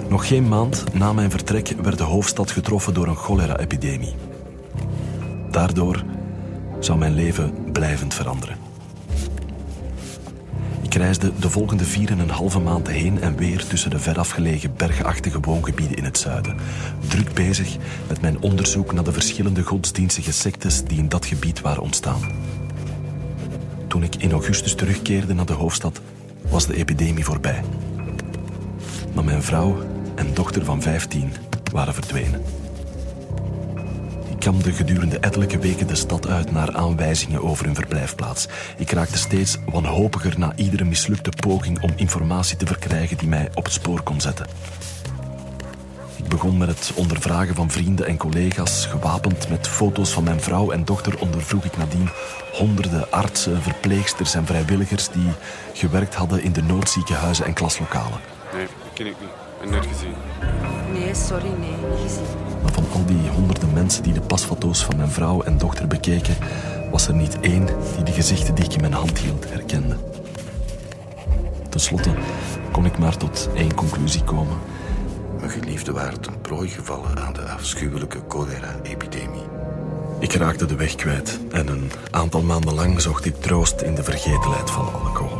Nog 0.08 0.26
geen 0.28 0.48
maand 0.48 0.84
na 0.92 1.12
mijn 1.12 1.30
vertrek 1.30 1.68
werd 1.82 1.98
de 1.98 2.04
hoofdstad 2.04 2.50
getroffen 2.50 2.94
door 2.94 3.06
een 3.06 3.16
cholera-epidemie. 3.16 4.14
Daardoor 5.50 6.04
zou 6.80 6.98
mijn 6.98 7.14
leven 7.14 7.54
blijvend 7.72 8.14
veranderen. 8.14 8.55
Reisde 10.96 11.32
de 11.38 11.50
volgende 11.50 11.84
vier 11.84 12.10
en 12.10 12.18
een 12.18 12.30
halve 12.30 12.58
maand 12.58 12.88
heen 12.88 13.20
en 13.20 13.36
weer 13.36 13.66
tussen 13.66 13.90
de 13.90 13.98
verafgelegen 13.98 14.76
bergachtige 14.76 15.40
woongebieden 15.40 15.96
in 15.96 16.04
het 16.04 16.18
zuiden. 16.18 16.56
Druk 17.08 17.34
bezig 17.34 17.76
met 18.08 18.20
mijn 18.20 18.40
onderzoek 18.40 18.92
naar 18.92 19.04
de 19.04 19.12
verschillende 19.12 19.62
godsdienstige 19.62 20.32
sectes 20.32 20.84
die 20.84 20.98
in 20.98 21.08
dat 21.08 21.26
gebied 21.26 21.60
waren 21.60 21.82
ontstaan. 21.82 22.20
Toen 23.86 24.02
ik 24.02 24.14
in 24.14 24.32
augustus 24.32 24.74
terugkeerde 24.74 25.34
naar 25.34 25.46
de 25.46 25.52
hoofdstad, 25.52 26.00
was 26.48 26.66
de 26.66 26.76
epidemie 26.76 27.24
voorbij. 27.24 27.62
Maar 29.14 29.24
mijn 29.24 29.42
vrouw 29.42 29.78
en 30.14 30.34
dochter 30.34 30.64
van 30.64 30.82
15 30.82 31.32
waren 31.72 31.94
verdwenen. 31.94 32.42
Ik 34.46 34.52
kamde 34.52 34.72
gedurende 34.72 35.18
ettelijke 35.18 35.58
weken 35.58 35.86
de 35.86 35.94
stad 35.94 36.28
uit 36.28 36.50
naar 36.50 36.76
aanwijzingen 36.76 37.42
over 37.42 37.64
hun 37.64 37.74
verblijfplaats. 37.74 38.46
Ik 38.76 38.90
raakte 38.90 39.18
steeds 39.18 39.58
wanhopiger 39.70 40.38
na 40.38 40.52
iedere 40.56 40.84
mislukte 40.84 41.30
poging 41.40 41.82
om 41.82 41.92
informatie 41.96 42.56
te 42.56 42.66
verkrijgen 42.66 43.16
die 43.16 43.28
mij 43.28 43.50
op 43.54 43.64
het 43.64 43.72
spoor 43.72 44.02
kon 44.02 44.20
zetten. 44.20 44.46
Ik 46.16 46.28
begon 46.28 46.56
met 46.56 46.68
het 46.68 46.92
ondervragen 46.94 47.54
van 47.54 47.70
vrienden 47.70 48.06
en 48.06 48.16
collega's. 48.16 48.86
Gewapend 48.86 49.48
met 49.48 49.68
foto's 49.68 50.10
van 50.10 50.24
mijn 50.24 50.40
vrouw 50.40 50.70
en 50.70 50.84
dochter 50.84 51.18
ondervroeg 51.18 51.64
ik 51.64 51.76
nadien 51.76 52.08
honderden 52.52 53.10
artsen, 53.12 53.62
verpleegsters 53.62 54.34
en 54.34 54.46
vrijwilligers 54.46 55.08
die 55.08 55.30
gewerkt 55.72 56.14
hadden 56.14 56.42
in 56.42 56.52
de 56.52 56.62
noodziekenhuizen 56.62 57.44
en 57.44 57.52
klaslokalen. 57.52 58.20
Nee, 58.54 58.66
dat 58.66 58.92
ken 58.92 59.06
ik 59.06 59.16
niet. 59.20 59.28
Ik 59.28 59.60
ben 59.60 59.70
nooit 59.70 59.86
gezien. 59.86 60.14
Nee, 60.92 61.14
sorry, 61.14 61.48
nee, 61.58 61.90
niet 61.90 62.00
gezien. 62.02 62.55
Maar 62.66 62.74
van 62.74 63.00
al 63.00 63.06
die 63.06 63.30
honderden 63.34 63.72
mensen 63.72 64.02
die 64.02 64.12
de 64.12 64.20
pasfoto's 64.20 64.84
van 64.84 64.96
mijn 64.96 65.10
vrouw 65.10 65.42
en 65.42 65.58
dochter 65.58 65.86
bekeken, 65.86 66.36
was 66.90 67.08
er 67.08 67.14
niet 67.14 67.40
één 67.40 67.66
die 67.94 68.04
de 68.04 68.12
gezichten 68.12 68.54
die 68.54 68.64
ik 68.64 68.74
in 68.74 68.80
mijn 68.80 68.92
hand 68.92 69.18
hield 69.18 69.50
herkende. 69.50 69.96
Ten 71.68 71.80
slotte 71.80 72.10
kon 72.72 72.84
ik 72.84 72.98
maar 72.98 73.16
tot 73.16 73.48
één 73.54 73.74
conclusie 73.74 74.22
komen. 74.24 74.56
Mijn 75.38 75.50
geliefde 75.50 75.92
waren 75.92 76.20
ten 76.20 76.40
prooi 76.40 76.68
gevallen 76.68 77.18
aan 77.18 77.32
de 77.32 77.42
afschuwelijke 77.42 78.18
cholera-epidemie. 78.28 79.46
Ik 80.18 80.32
raakte 80.32 80.66
de 80.66 80.76
weg 80.76 80.94
kwijt 80.94 81.38
en 81.50 81.68
een 81.68 81.90
aantal 82.10 82.42
maanden 82.42 82.74
lang 82.74 83.00
zocht 83.00 83.24
ik 83.24 83.40
troost 83.40 83.80
in 83.80 83.94
de 83.94 84.02
vergetelheid 84.02 84.70
van 84.70 84.92
alcohol. 84.92 85.38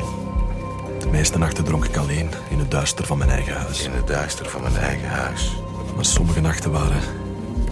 De 1.00 1.08
meeste 1.10 1.38
nachten 1.38 1.64
dronk 1.64 1.84
ik 1.84 1.96
alleen 1.96 2.30
in 2.50 2.58
het 2.58 2.70
duister 2.70 3.06
van 3.06 3.18
mijn 3.18 3.30
eigen 3.30 3.56
huis. 3.56 3.84
In 3.84 3.92
het 3.92 4.06
duister 4.06 4.48
van 4.48 4.62
mijn 4.62 4.76
eigen 4.76 5.08
huis. 5.08 5.52
Maar 5.96 6.04
sommige 6.04 6.40
nachten 6.40 6.70
waren 6.70 7.00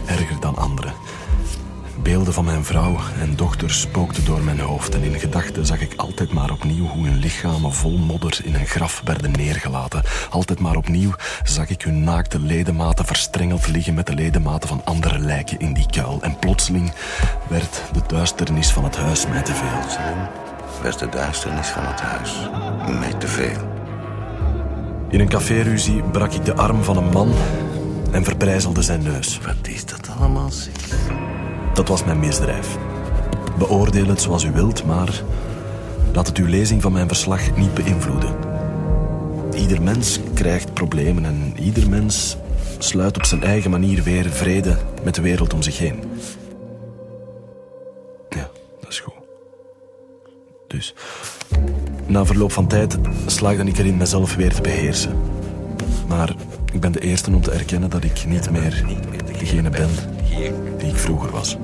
erger 0.07 0.41
dan 0.41 0.57
andere. 0.57 0.89
Beelden 2.03 2.33
van 2.33 2.45
mijn 2.45 2.65
vrouw 2.65 2.97
en 3.21 3.37
dochter 3.37 3.71
spookten 3.71 4.25
door 4.25 4.43
mijn 4.43 4.61
hoofd 4.61 4.95
en 4.95 5.03
in 5.03 5.19
gedachten 5.19 5.67
zag 5.67 5.81
ik 5.81 5.93
altijd 5.97 6.33
maar 6.33 6.51
opnieuw 6.51 6.87
hoe 6.87 7.07
hun 7.07 7.17
lichamen 7.17 7.73
vol 7.73 7.99
modder 7.99 8.41
in 8.43 8.55
een 8.55 8.67
graf 8.67 9.03
werden 9.05 9.31
neergelaten. 9.31 10.03
Altijd 10.31 10.61
maar 10.61 10.77
opnieuw 10.77 11.11
zag 11.43 11.69
ik 11.69 11.83
hun 11.83 12.05
naakte 12.05 12.39
ledematen 12.39 13.05
verstrengeld 13.05 13.69
liggen 13.69 13.95
met 13.95 14.07
de 14.07 14.15
ledematen 14.15 14.69
van 14.69 14.81
andere 14.85 15.19
lijken 15.19 15.59
in 15.59 15.75
die 15.75 15.87
kuil. 15.91 16.19
En 16.23 16.39
plotseling 16.39 16.93
werd 17.49 17.83
de 17.93 18.01
duisternis 18.07 18.71
van 18.71 18.85
het 18.85 18.97
huis 18.97 19.27
mij 19.27 19.43
te 19.43 19.55
veel. 19.55 20.01
werd 20.83 20.99
de 20.99 21.09
duisternis 21.09 21.69
van 21.69 21.87
het 21.87 22.01
huis 22.01 22.33
mij 23.01 23.13
te 23.13 23.29
veel. 23.29 23.73
In 25.09 25.21
een 25.21 25.29
caféruzie 25.29 26.03
brak 26.03 26.33
ik 26.33 26.45
de 26.45 26.55
arm 26.55 26.83
van 26.83 26.97
een 26.97 27.11
man 27.11 27.35
en 28.15 28.25
verbrijzelde 28.25 28.83
zijn 28.83 29.03
neus. 29.03 29.41
Wat 29.47 29.69
is 29.69 29.87
dat 29.87 30.09
allemaal, 30.19 30.51
zeg? 30.51 31.09
Dat 31.75 31.89
was 31.89 32.05
mijn 32.05 32.19
misdrijf. 32.19 32.77
Beoordeel 33.59 34.07
het 34.07 34.21
zoals 34.21 34.45
u 34.45 34.53
wilt, 34.53 34.85
maar 34.85 35.23
laat 36.13 36.27
het 36.27 36.37
uw 36.37 36.47
lezing 36.47 36.83
van 36.83 36.93
mijn 36.93 37.09
verslag 37.09 37.57
niet 37.57 37.75
beïnvloeden. 37.75 38.35
Ieder 39.55 39.83
mens 39.83 40.21
krijgt 40.35 40.75
problemen 40.75 41.25
en 41.25 41.55
ieder 41.61 41.91
mens 41.91 42.37
sluit 42.79 43.17
op 43.17 43.25
zijn 43.25 43.43
eigen 43.43 43.71
manier 43.71 44.03
weer 44.03 44.31
vrede 44.31 44.77
met 45.05 45.15
de 45.15 45.23
wereld 45.23 45.55
om 45.55 45.63
zich 45.63 45.79
heen. 45.79 46.03
Ja, 48.29 48.51
dat 48.81 48.91
is 48.91 49.01
goed. 49.01 49.15
Dus, 50.69 50.95
na 52.07 52.25
verloop 52.25 52.53
van 52.53 52.67
tijd 52.67 52.99
slaagde 53.27 53.65
ik 53.65 53.79
erin 53.79 53.97
mezelf 53.97 54.35
weer 54.35 54.55
te 54.55 54.63
beheersen. 54.63 55.13
Maar 56.09 56.35
ik 56.75 56.81
ben 56.81 56.93
de 56.93 57.01
eerste 57.01 57.31
om 57.31 57.41
te 57.41 57.51
erkennen 57.51 57.91
dat 57.91 58.05
ik 58.05 58.25
niet 58.27 58.51
meer 58.51 58.85
degene 59.39 59.71
ben 59.71 59.89
die 60.79 60.89
ik 60.89 60.97
vroeger 60.97 61.31
was. 61.31 61.57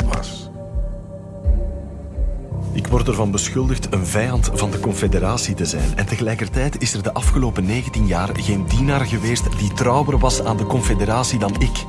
Ik 2.73 2.87
word 2.87 3.09
ervan 3.09 3.31
beschuldigd 3.31 3.92
een 3.92 4.07
vijand 4.07 4.51
van 4.55 4.70
de 4.70 4.81
Confederatie 4.81 5.55
te 5.55 5.64
zijn. 5.64 5.96
En 5.96 6.07
tegelijkertijd 6.07 6.83
is 6.83 6.94
er 6.94 7.03
de 7.03 7.12
afgelopen 7.12 7.64
19 7.64 8.07
jaar 8.07 8.29
geen 8.33 8.66
dienaar 8.66 9.07
geweest 9.07 9.59
die 9.59 9.73
trouwer 9.73 10.18
was 10.18 10.44
aan 10.44 10.57
de 10.57 10.66
Confederatie 10.66 11.38
dan 11.38 11.55
ik. 11.59 11.85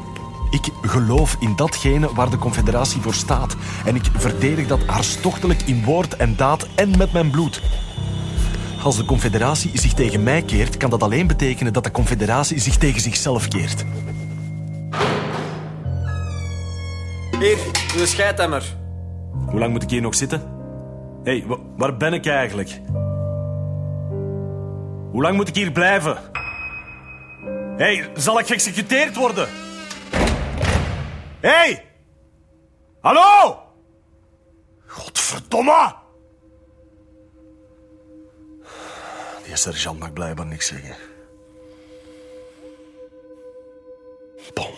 Ik 0.49 0.69
geloof 0.81 1.35
in 1.39 1.55
datgene 1.55 2.13
waar 2.13 2.29
de 2.29 2.37
Confederatie 2.37 3.01
voor 3.01 3.13
staat. 3.13 3.55
En 3.85 3.95
ik 3.95 4.03
verdedig 4.13 4.67
dat 4.67 4.85
hartstochtelijk 4.85 5.61
in 5.61 5.83
woord 5.83 6.15
en 6.15 6.35
daad 6.35 6.67
en 6.75 6.97
met 6.97 7.13
mijn 7.13 7.31
bloed. 7.31 7.61
Als 8.83 8.97
de 8.97 9.05
Confederatie 9.05 9.79
zich 9.79 9.93
tegen 9.93 10.23
mij 10.23 10.41
keert, 10.41 10.77
kan 10.77 10.89
dat 10.89 11.03
alleen 11.03 11.27
betekenen 11.27 11.73
dat 11.73 11.83
de 11.83 11.91
Confederatie 11.91 12.59
zich 12.59 12.77
tegen 12.77 13.01
zichzelf 13.01 13.47
keert. 13.47 13.85
Hier, 17.39 17.57
de 17.97 18.05
scheidemmer. 18.05 18.75
Hoe 19.45 19.59
lang 19.59 19.71
moet 19.71 19.83
ik 19.83 19.89
hier 19.89 20.01
nog 20.01 20.15
zitten? 20.15 20.39
Hé, 21.23 21.39
hey, 21.39 21.57
waar 21.77 21.97
ben 21.97 22.13
ik 22.13 22.25
eigenlijk? 22.25 22.81
Hoe 25.11 25.21
lang 25.21 25.35
moet 25.35 25.47
ik 25.47 25.55
hier 25.55 25.71
blijven? 25.71 26.17
Hé, 27.77 27.95
hey, 27.95 28.09
zal 28.15 28.39
ik 28.39 28.47
geëxecuteerd 28.47 29.15
worden? 29.15 29.47
Hé! 31.39 31.49
Hey! 31.49 31.85
Hallo! 33.01 33.57
Godverdomme! 34.87 36.00
Die 39.51 39.59
sergeant 39.59 39.99
mag 39.99 40.13
blijkbaar 40.13 40.45
niks 40.45 40.67
zeggen. 40.67 40.95
Bon. 44.53 44.69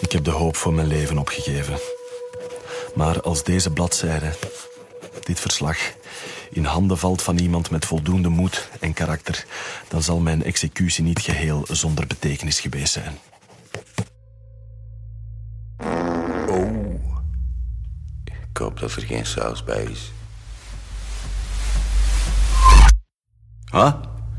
Ik 0.00 0.12
heb 0.12 0.24
de 0.24 0.30
hoop 0.30 0.56
voor 0.56 0.72
mijn 0.72 0.86
leven 0.86 1.18
opgegeven. 1.18 1.78
Maar 2.94 3.20
als 3.20 3.44
deze 3.44 3.70
bladzijde, 3.70 4.32
dit 5.22 5.40
verslag, 5.40 5.78
in 6.50 6.64
handen 6.64 6.98
valt 6.98 7.22
van 7.22 7.38
iemand 7.38 7.70
met 7.70 7.84
voldoende 7.84 8.28
moed 8.28 8.68
en 8.80 8.92
karakter, 8.92 9.46
dan 9.88 10.02
zal 10.02 10.20
mijn 10.20 10.42
executie 10.42 11.04
niet 11.04 11.20
geheel 11.20 11.66
zonder 11.70 12.06
betekenis 12.06 12.60
geweest 12.60 12.92
zijn. 12.92 13.18
Oh. 16.48 16.94
Ik 18.50 18.56
hoop 18.56 18.80
dat 18.80 18.92
er 18.92 19.02
geen 19.02 19.26
saus 19.26 19.64
bij 19.64 19.82
is. 19.82 20.12
Ah, 23.74 23.94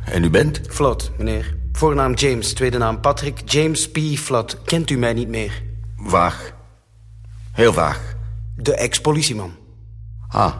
en 0.06 0.24
u 0.24 0.30
bent? 0.30 0.62
Flot, 0.70 1.12
meneer. 1.18 1.58
Voornaam 1.72 2.14
James, 2.14 2.54
tweede 2.54 2.78
naam 2.78 3.00
Patrick. 3.00 3.42
James 3.46 3.92
P. 3.92 3.98
Flot. 4.18 4.62
Kent 4.64 4.90
u 4.90 4.98
mij 4.98 5.14
niet 5.14 5.28
meer? 5.28 5.62
Vaag. 5.98 6.54
Heel 7.52 7.74
vaag. 7.74 8.16
De 8.56 8.76
ex-politieman. 8.76 9.52
Ah. 10.28 10.54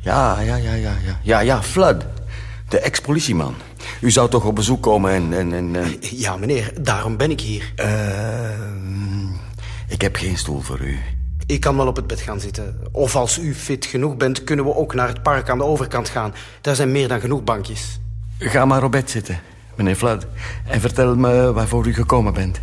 Ja, 0.00 0.40
ja, 0.40 0.56
ja, 0.56 0.74
ja, 0.74 0.96
ja. 1.04 1.18
Ja, 1.22 1.40
ja, 1.40 1.62
Flood. 1.62 2.04
De 2.68 2.78
ex-politieman. 2.78 3.54
U 4.00 4.10
zou 4.10 4.30
toch 4.30 4.44
op 4.44 4.54
bezoek 4.54 4.82
komen 4.82 5.12
en... 5.12 5.32
en, 5.32 5.52
en 5.52 5.74
uh... 5.74 6.00
Ja, 6.00 6.36
meneer. 6.36 6.72
Daarom 6.80 7.16
ben 7.16 7.30
ik 7.30 7.40
hier. 7.40 7.72
Uh, 7.76 9.30
ik 9.88 10.00
heb 10.00 10.16
geen 10.16 10.38
stoel 10.38 10.60
voor 10.60 10.80
u. 10.80 10.98
Ik 11.48 11.60
kan 11.60 11.76
wel 11.76 11.86
op 11.86 11.96
het 11.96 12.06
bed 12.06 12.20
gaan 12.20 12.40
zitten. 12.40 12.78
Of 12.92 13.16
als 13.16 13.38
u 13.38 13.54
fit 13.54 13.86
genoeg 13.86 14.16
bent, 14.16 14.44
kunnen 14.44 14.64
we 14.64 14.74
ook 14.74 14.94
naar 14.94 15.08
het 15.08 15.22
park 15.22 15.48
aan 15.48 15.58
de 15.58 15.64
overkant 15.64 16.08
gaan. 16.08 16.34
Daar 16.60 16.74
zijn 16.74 16.92
meer 16.92 17.08
dan 17.08 17.20
genoeg 17.20 17.44
bankjes. 17.44 18.00
Ga 18.38 18.64
maar 18.64 18.84
op 18.84 18.92
bed 18.92 19.10
zitten, 19.10 19.40
meneer 19.74 19.94
Flood. 19.96 20.26
En 20.64 20.80
vertel 20.80 21.16
me 21.16 21.52
waarvoor 21.52 21.86
u 21.86 21.94
gekomen 21.94 22.34
bent. 22.34 22.60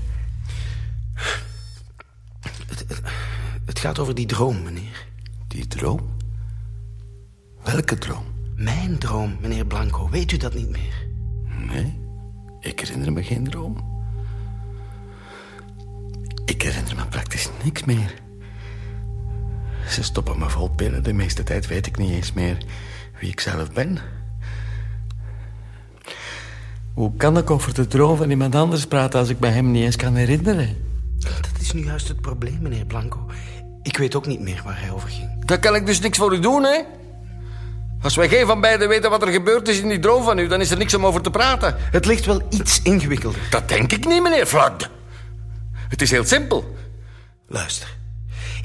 Het, 2.67 2.79
het, 2.87 3.01
het 3.65 3.79
gaat 3.79 3.99
over 3.99 4.15
die 4.15 4.25
droom, 4.25 4.63
meneer. 4.63 5.05
Die 5.47 5.67
droom? 5.67 5.99
Welke 7.63 7.97
droom? 7.97 8.25
Mijn 8.55 8.97
droom, 8.97 9.37
meneer 9.41 9.65
Blanco. 9.65 10.09
Weet 10.09 10.31
u 10.31 10.37
dat 10.37 10.53
niet 10.53 10.69
meer? 10.69 11.07
Nee, 11.71 11.99
ik 12.59 12.79
herinner 12.79 13.13
me 13.13 13.23
geen 13.23 13.43
droom. 13.43 13.93
Ik 16.45 16.61
herinner 16.61 16.95
me 16.95 17.05
praktisch 17.05 17.49
niks 17.63 17.83
meer. 17.83 18.23
Ze 19.89 20.03
stoppen 20.03 20.39
me 20.39 20.49
vol 20.49 20.69
pillen. 20.69 21.03
De 21.03 21.13
meeste 21.13 21.43
tijd 21.43 21.67
weet 21.67 21.87
ik 21.87 21.97
niet 21.97 22.11
eens 22.11 22.33
meer 22.33 22.57
wie 23.19 23.29
ik 23.29 23.39
zelf 23.39 23.71
ben. 23.71 23.99
Hoe 26.93 27.15
kan 27.17 27.37
ik 27.37 27.49
over 27.49 27.73
de 27.73 27.87
droom 27.87 28.17
van 28.17 28.29
iemand 28.29 28.55
anders 28.55 28.85
praten 28.85 29.19
als 29.19 29.29
ik 29.29 29.39
me 29.39 29.47
hem 29.47 29.71
niet 29.71 29.83
eens 29.83 29.95
kan 29.95 30.15
herinneren? 30.15 30.77
Dat 31.19 31.61
is 31.61 31.71
nu 31.71 31.83
juist 31.83 32.07
het 32.07 32.21
probleem, 32.21 32.59
meneer 32.61 32.85
Blanco. 32.85 33.29
Ik 33.81 33.97
weet 33.97 34.15
ook 34.15 34.25
niet 34.25 34.39
meer 34.39 34.61
waar 34.63 34.79
hij 34.79 34.91
over 34.91 35.09
ging. 35.09 35.45
Dan 35.45 35.59
kan 35.59 35.75
ik 35.75 35.85
dus 35.85 35.99
niks 35.99 36.17
voor 36.17 36.33
u 36.33 36.39
doen, 36.39 36.63
hè? 36.63 36.81
Als 38.01 38.15
wij 38.15 38.29
geen 38.29 38.45
van 38.45 38.61
beiden 38.61 38.87
weten 38.87 39.09
wat 39.09 39.21
er 39.21 39.31
gebeurd 39.31 39.67
is 39.67 39.79
in 39.79 39.89
die 39.89 39.99
droom 39.99 40.23
van 40.23 40.39
u... 40.39 40.47
dan 40.47 40.61
is 40.61 40.71
er 40.71 40.77
niks 40.77 40.93
om 40.93 41.05
over 41.05 41.21
te 41.21 41.29
praten. 41.29 41.75
Het 41.77 42.05
ligt 42.05 42.25
wel 42.25 42.41
iets 42.49 42.81
ingewikkelder. 42.81 43.41
Dat 43.49 43.69
denk 43.69 43.91
ik 43.91 44.05
niet, 44.05 44.21
meneer 44.21 44.47
Vlad. 44.47 44.89
Het 45.71 46.01
is 46.01 46.11
heel 46.11 46.25
simpel. 46.25 46.75
Luister. 47.47 47.97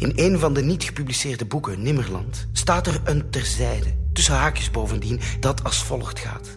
In 0.00 0.12
een 0.14 0.38
van 0.38 0.52
de 0.52 0.62
niet 0.62 0.84
gepubliceerde 0.84 1.44
boeken, 1.44 1.82
Nimmerland... 1.82 2.46
staat 2.52 2.86
er 2.86 3.00
een 3.04 3.30
terzijde, 3.30 3.94
tussen 4.12 4.34
haakjes 4.34 4.70
bovendien, 4.70 5.20
dat 5.40 5.64
als 5.64 5.84
volgt 5.84 6.18
gaat. 6.18 6.48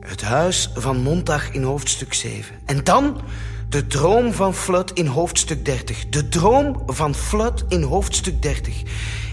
Het 0.00 0.22
huis 0.22 0.70
van 0.74 0.96
Montag 0.96 1.50
in 1.50 1.62
hoofdstuk 1.62 2.14
7. 2.14 2.54
En 2.66 2.84
dan 2.84 3.20
de 3.68 3.86
droom 3.86 4.32
van 4.32 4.54
Flood 4.54 4.92
in 4.92 5.06
hoofdstuk 5.06 5.64
30. 5.64 6.08
De 6.08 6.28
droom 6.28 6.82
van 6.86 7.14
Flood 7.14 7.64
in 7.68 7.82
hoofdstuk 7.82 8.42
30. 8.42 8.82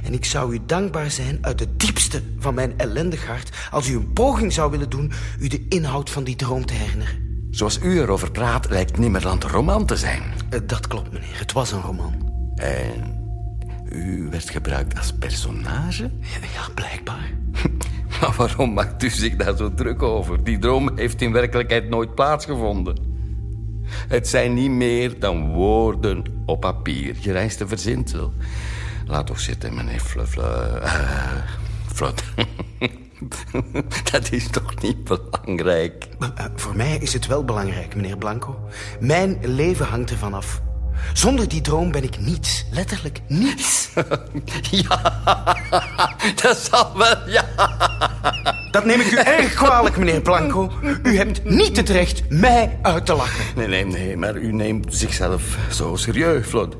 En 0.03 0.13
ik 0.13 0.25
zou 0.25 0.53
u 0.53 0.59
dankbaar 0.65 1.11
zijn 1.11 1.37
uit 1.41 1.59
het 1.59 1.79
diepste 1.79 2.21
van 2.37 2.53
mijn 2.53 2.73
ellendig 2.77 3.27
hart... 3.27 3.49
als 3.71 3.89
u 3.89 3.95
een 3.95 4.13
poging 4.13 4.53
zou 4.53 4.71
willen 4.71 4.89
doen 4.89 5.11
u 5.39 5.47
de 5.47 5.65
inhoud 5.67 6.09
van 6.09 6.23
die 6.23 6.35
droom 6.35 6.65
te 6.65 6.73
herinneren. 6.73 7.47
Zoals 7.51 7.79
u 7.83 7.99
erover 7.99 8.31
praat, 8.31 8.69
lijkt 8.69 8.97
Nimmerland 8.97 9.43
een 9.43 9.49
roman 9.49 9.85
te 9.85 9.97
zijn. 9.97 10.23
Eh, 10.49 10.59
Dat 10.65 10.87
klopt, 10.87 11.11
meneer. 11.11 11.39
Het 11.39 11.51
was 11.51 11.71
een 11.71 11.81
roman. 11.81 12.31
En 12.55 13.18
u 13.91 14.27
werd 14.29 14.49
gebruikt 14.49 14.97
als 14.97 15.13
personage? 15.13 16.11
Ja, 16.53 16.67
blijkbaar. 16.73 17.31
Maar 18.21 18.33
waarom 18.37 18.73
maakt 18.73 19.03
u 19.03 19.09
zich 19.09 19.35
daar 19.35 19.57
zo 19.57 19.73
druk 19.73 20.01
over? 20.01 20.43
Die 20.43 20.59
droom 20.59 20.97
heeft 20.97 21.21
in 21.21 21.31
werkelijkheid 21.31 21.89
nooit 21.89 22.15
plaatsgevonden. 22.15 22.97
Het 23.89 24.27
zijn 24.27 24.53
niet 24.53 24.71
meer 24.71 25.19
dan 25.19 25.49
woorden 25.49 26.23
op 26.45 26.59
papier. 26.59 27.15
Je 27.19 27.31
reist 27.31 27.59
een 27.59 27.67
verzinsel. 27.67 28.33
Laat 29.05 29.27
toch 29.27 29.39
zitten, 29.39 29.75
meneer 29.75 29.99
Fluffle. 29.99 30.81
Uh, 30.83 31.31
Flot. 31.93 32.23
Dat 34.11 34.31
is 34.31 34.47
toch 34.47 34.81
niet 34.81 35.03
belangrijk? 35.03 36.07
Maar, 36.19 36.31
eh, 36.35 36.45
voor 36.55 36.75
mij 36.75 36.97
is 36.97 37.13
het 37.13 37.27
wel 37.27 37.45
belangrijk, 37.45 37.95
meneer 37.95 38.17
Blanco. 38.17 38.59
Mijn 38.99 39.37
leven 39.41 39.85
hangt 39.85 40.11
ervan 40.11 40.33
af. 40.33 40.61
Zonder 41.13 41.47
die 41.47 41.61
droom 41.61 41.91
ben 41.91 42.03
ik 42.03 42.19
niets. 42.19 42.65
Letterlijk 42.71 43.21
niets. 43.27 43.89
ja, 44.71 45.01
dat 46.41 46.57
zal 46.71 46.97
wel, 46.97 47.15
ja. 47.27 47.45
Dat 48.71 48.85
neem 48.85 48.99
ik 48.99 49.11
u 49.11 49.15
erg 49.15 49.53
kwalijk, 49.53 49.97
meneer 49.97 50.21
Blanco. 50.21 50.71
U 51.03 51.17
hebt 51.17 51.43
niet 51.43 51.77
het 51.77 51.89
recht 51.89 52.29
mij 52.29 52.77
uit 52.81 53.05
te 53.05 53.13
lachen. 53.13 53.45
Nee, 53.55 53.67
nee, 53.67 53.85
nee, 53.85 54.17
maar 54.17 54.35
u 54.35 54.53
neemt 54.53 54.95
zichzelf 54.95 55.57
zo 55.71 55.95
serieus, 55.95 56.45
Flot. 56.45 56.75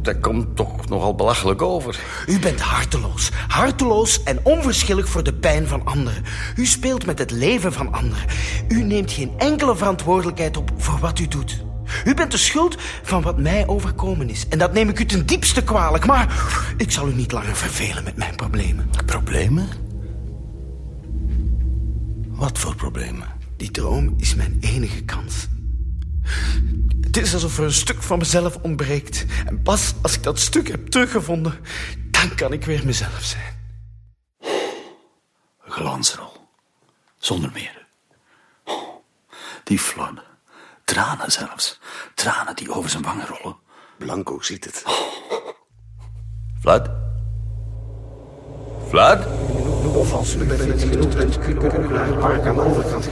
Dat 0.00 0.20
komt 0.20 0.56
toch 0.56 0.88
nogal 0.88 1.14
belachelijk 1.14 1.62
over. 1.62 2.00
U 2.26 2.38
bent 2.38 2.60
harteloos. 2.60 3.30
Harteloos 3.48 4.22
en 4.22 4.38
onverschillig 4.42 5.08
voor 5.08 5.22
de 5.22 5.34
pijn 5.34 5.66
van 5.66 5.84
anderen. 5.84 6.24
U 6.56 6.66
speelt 6.66 7.06
met 7.06 7.18
het 7.18 7.30
leven 7.30 7.72
van 7.72 7.92
anderen. 7.92 8.24
U 8.68 8.82
neemt 8.82 9.12
geen 9.12 9.32
enkele 9.38 9.76
verantwoordelijkheid 9.76 10.56
op 10.56 10.70
voor 10.76 10.98
wat 10.98 11.18
u 11.18 11.28
doet. 11.28 11.65
U 12.04 12.14
bent 12.14 12.30
de 12.30 12.36
schuld 12.36 12.76
van 13.02 13.22
wat 13.22 13.38
mij 13.38 13.66
overkomen 13.66 14.30
is. 14.30 14.48
En 14.48 14.58
dat 14.58 14.72
neem 14.72 14.88
ik 14.88 14.98
u 14.98 15.06
ten 15.06 15.26
diepste 15.26 15.64
kwalijk. 15.64 16.06
Maar 16.06 16.34
ik 16.76 16.90
zal 16.90 17.08
u 17.08 17.14
niet 17.14 17.32
langer 17.32 17.56
vervelen 17.56 18.04
met 18.04 18.16
mijn 18.16 18.36
problemen. 18.36 18.90
Problemen? 19.06 19.68
Wat 22.28 22.58
voor 22.58 22.74
problemen? 22.74 23.28
Die 23.56 23.70
droom 23.70 24.14
is 24.18 24.34
mijn 24.34 24.56
enige 24.60 25.04
kans. 25.04 25.46
Het 27.00 27.16
is 27.16 27.34
alsof 27.34 27.58
er 27.58 27.64
een 27.64 27.72
stuk 27.72 28.02
van 28.02 28.18
mezelf 28.18 28.56
ontbreekt. 28.56 29.24
En 29.46 29.62
pas 29.62 29.94
als 30.02 30.14
ik 30.14 30.22
dat 30.22 30.38
stuk 30.38 30.68
heb 30.68 30.86
teruggevonden, 30.86 31.58
dan 32.10 32.34
kan 32.34 32.52
ik 32.52 32.64
weer 32.64 32.82
mezelf 32.84 33.22
zijn. 33.22 33.54
Een 35.64 35.72
glansrol. 35.72 36.32
Zonder 37.18 37.50
meer. 37.52 37.86
Die 39.64 39.78
flood. 39.78 40.35
Tranen 40.86 41.32
zelfs. 41.32 41.80
Tranen 42.14 42.56
die 42.56 42.72
over 42.72 42.90
zijn 42.90 43.02
wangen 43.02 43.26
rollen. 43.26 43.56
Blanco 43.98 44.40
ziet 44.40 44.64
het. 44.64 44.84
Vlad? 46.60 46.90
Vlad? 48.88 49.26
Of 49.94 50.12
als 50.12 50.34
u 50.34 50.44
bent 50.44 50.82
genoeg 50.82 51.16
bent, 51.16 51.38
kunnen 51.38 51.82
we 51.82 51.88
naar 51.88 52.06
het 52.06 52.18
park 52.18 52.46
aan 52.46 52.54
de 52.54 52.60
overkant 52.60 53.08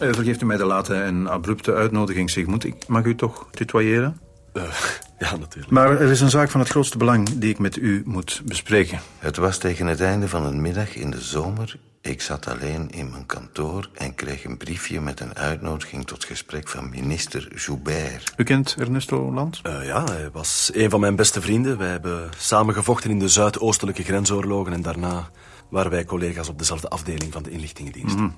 Uh, 0.00 0.12
vergeeft 0.12 0.42
u 0.42 0.46
mij 0.46 0.56
de 0.56 0.64
late 0.64 0.94
en 0.94 1.26
abrupte 1.26 1.74
uitnodiging, 1.74 2.30
Sigmund. 2.30 2.64
Ik 2.64 2.88
mag 2.88 3.04
u 3.04 3.14
toch 3.14 3.48
tutoyeren? 3.50 4.29
Uh, 4.52 4.62
ja, 5.18 5.36
natuurlijk. 5.36 5.70
Maar 5.70 5.90
er 5.90 6.10
is 6.10 6.20
een 6.20 6.30
zaak 6.30 6.50
van 6.50 6.60
het 6.60 6.68
grootste 6.68 6.98
belang 6.98 7.28
die 7.28 7.50
ik 7.50 7.58
met 7.58 7.76
u 7.76 8.02
moet 8.04 8.42
bespreken. 8.44 9.00
Het 9.18 9.36
was 9.36 9.58
tegen 9.58 9.86
het 9.86 10.00
einde 10.00 10.28
van 10.28 10.44
een 10.44 10.60
middag 10.60 10.94
in 10.94 11.10
de 11.10 11.20
zomer. 11.20 11.78
Ik 12.02 12.22
zat 12.22 12.48
alleen 12.48 12.90
in 12.90 13.10
mijn 13.10 13.26
kantoor 13.26 13.88
en 13.94 14.14
kreeg 14.14 14.44
een 14.44 14.56
briefje 14.56 15.00
met 15.00 15.20
een 15.20 15.36
uitnodiging 15.36 16.06
tot 16.06 16.24
gesprek 16.24 16.68
van 16.68 16.90
minister 16.90 17.56
Joubert. 17.56 18.32
U 18.36 18.44
kent 18.44 18.76
Ernesto 18.78 19.32
Land? 19.32 19.60
Uh, 19.66 19.86
ja, 19.86 20.04
hij 20.04 20.30
was 20.32 20.70
een 20.74 20.90
van 20.90 21.00
mijn 21.00 21.16
beste 21.16 21.40
vrienden. 21.40 21.78
Wij 21.78 21.88
hebben 21.88 22.30
samen 22.36 22.74
gevochten 22.74 23.10
in 23.10 23.18
de 23.18 23.28
Zuidoostelijke 23.28 24.02
grensoorlogen 24.02 24.72
en 24.72 24.82
daarna 24.82 25.30
waren 25.68 25.90
wij 25.90 26.04
collega's 26.04 26.48
op 26.48 26.58
dezelfde 26.58 26.88
afdeling 26.88 27.32
van 27.32 27.42
de 27.42 27.50
inlichtingendienst. 27.50 28.16
Mm. 28.16 28.36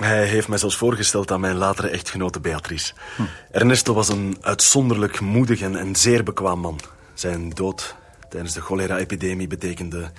Hij 0.00 0.26
heeft 0.26 0.48
mij 0.48 0.58
zelfs 0.58 0.76
voorgesteld 0.76 1.30
aan 1.30 1.40
mijn 1.40 1.56
latere 1.56 1.88
echtgenote 1.88 2.40
Beatrice. 2.40 2.92
Hm. 3.16 3.22
Ernesto 3.50 3.94
was 3.94 4.08
een 4.08 4.36
uitzonderlijk 4.40 5.20
moedig 5.20 5.60
en, 5.60 5.76
en, 5.76 5.96
zeer 5.96 6.22
bekwaam 6.22 6.60
man. 6.60 6.80
Zijn 7.14 7.50
dood 7.50 7.96
tijdens 8.28 8.54
de 8.54 8.60
cholera-epidemie 8.60 9.46
betekende 9.46 10.10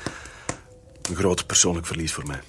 een 1.09 1.15
groot 1.15 1.45
persoonlijk 1.45 1.85
verlies 1.85 2.13
voor 2.13 2.27
mij. 2.27 2.41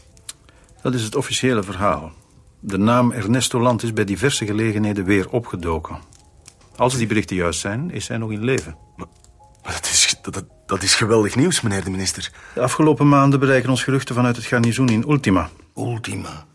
Dat 0.82 0.94
is 0.94 1.02
het 1.02 1.16
officiële 1.16 1.62
verhaal. 1.62 2.12
De 2.60 2.78
naam 2.78 3.12
Ernesto 3.12 3.60
Land 3.60 3.82
is 3.82 3.92
bij 3.92 4.04
diverse 4.04 4.46
gelegenheden 4.46 5.04
weer 5.04 5.28
opgedoken. 5.30 5.98
Als 6.76 6.96
die 6.96 7.06
berichten 7.06 7.36
juist 7.36 7.60
zijn, 7.60 7.90
is 7.90 8.08
hij 8.08 8.16
nog 8.16 8.30
in 8.30 8.44
leven. 8.44 8.76
Maar, 8.96 9.06
maar 9.62 9.72
dat, 9.72 9.84
is, 9.84 10.16
dat, 10.22 10.44
dat 10.66 10.82
is 10.82 10.94
geweldig 10.94 11.36
nieuws, 11.36 11.60
meneer 11.60 11.84
de 11.84 11.90
minister. 11.90 12.30
De 12.54 12.60
afgelopen 12.60 13.08
maanden 13.08 13.40
bereiken 13.40 13.70
ons 13.70 13.82
geruchten 13.82 14.14
vanuit 14.14 14.36
het 14.36 14.44
garnizoen 14.44 14.88
in 14.88 15.04
Ultima. 15.08 15.50
Ultima? 15.76 16.46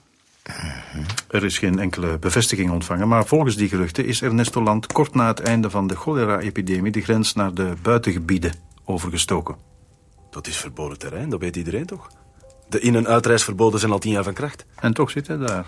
Er 1.28 1.44
is 1.44 1.58
geen 1.58 1.80
enkele 1.80 2.18
bevestiging 2.18 2.72
ontvangen, 2.72 3.08
maar 3.08 3.26
volgens 3.26 3.56
die 3.56 3.70
geruchten 3.70 4.06
is 4.06 4.22
Ernesto 4.22 4.62
Land 4.62 4.88
kort 4.88 5.14
na 5.14 5.28
het 5.28 5.40
einde 5.40 5.70
van 5.70 5.88
de 5.88 5.96
cholera-epidemie 5.96 6.92
de 6.92 7.02
grens 7.02 7.34
naar 7.34 7.54
de 7.54 7.74
buitengebieden 7.82 8.54
overgestoken. 8.86 9.56
Dat 10.30 10.48
is 10.48 10.58
verboden 10.58 10.98
terrein, 10.98 11.30
dat 11.30 11.40
weet 11.40 11.56
iedereen 11.56 11.86
toch? 11.86 12.10
De 12.70 12.80
in- 12.80 12.96
en 12.96 13.08
uitreisverboden 13.08 13.80
zijn 13.80 13.92
al 13.92 14.00
tien 14.00 14.12
jaar 14.12 14.24
van 14.24 14.34
kracht. 14.34 14.66
En 14.76 14.94
toch 14.94 15.10
zit 15.10 15.28
hij 15.28 15.38
daar. 15.38 15.66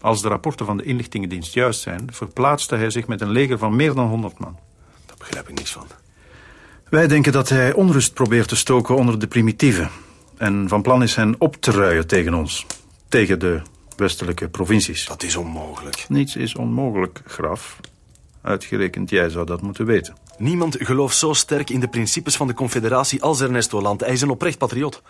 Als 0.00 0.22
de 0.22 0.28
rapporten 0.28 0.66
van 0.66 0.76
de 0.76 0.82
inlichtingendienst 0.82 1.54
juist 1.54 1.80
zijn, 1.80 2.08
verplaatste 2.12 2.76
hij 2.76 2.90
zich 2.90 3.06
met 3.06 3.20
een 3.20 3.30
leger 3.30 3.58
van 3.58 3.76
meer 3.76 3.94
dan 3.94 4.08
100 4.08 4.38
man. 4.38 4.58
Daar 5.06 5.16
begrijp 5.18 5.48
ik 5.48 5.54
niks 5.54 5.72
van. 5.72 5.86
Wij 6.88 7.06
denken 7.06 7.32
dat 7.32 7.48
hij 7.48 7.72
onrust 7.72 8.14
probeert 8.14 8.48
te 8.48 8.56
stoken 8.56 8.96
onder 8.96 9.18
de 9.18 9.26
primitieven. 9.26 9.90
En 10.36 10.68
van 10.68 10.82
plan 10.82 11.02
is 11.02 11.14
hen 11.14 11.34
op 11.38 11.56
te 11.56 11.70
ruien 11.70 12.06
tegen 12.06 12.34
ons. 12.34 12.66
Tegen 13.08 13.38
de 13.38 13.62
westelijke 13.96 14.48
provincies. 14.48 15.06
Dat 15.06 15.22
is 15.22 15.36
onmogelijk. 15.36 16.06
Niets 16.08 16.36
is 16.36 16.54
onmogelijk, 16.54 17.22
graf. 17.26 17.80
Uitgerekend 18.42 19.10
jij 19.10 19.28
zou 19.28 19.46
dat 19.46 19.62
moeten 19.62 19.86
weten. 19.86 20.16
Niemand 20.38 20.76
gelooft 20.78 21.16
zo 21.16 21.32
sterk 21.32 21.70
in 21.70 21.80
de 21.80 21.88
principes 21.88 22.36
van 22.36 22.46
de 22.46 22.54
confederatie 22.54 23.22
als 23.22 23.40
Ernesto 23.40 23.80
Land. 23.80 24.00
Hij 24.00 24.12
is 24.12 24.20
een 24.20 24.30
oprecht 24.30 24.58
patriot. 24.58 25.02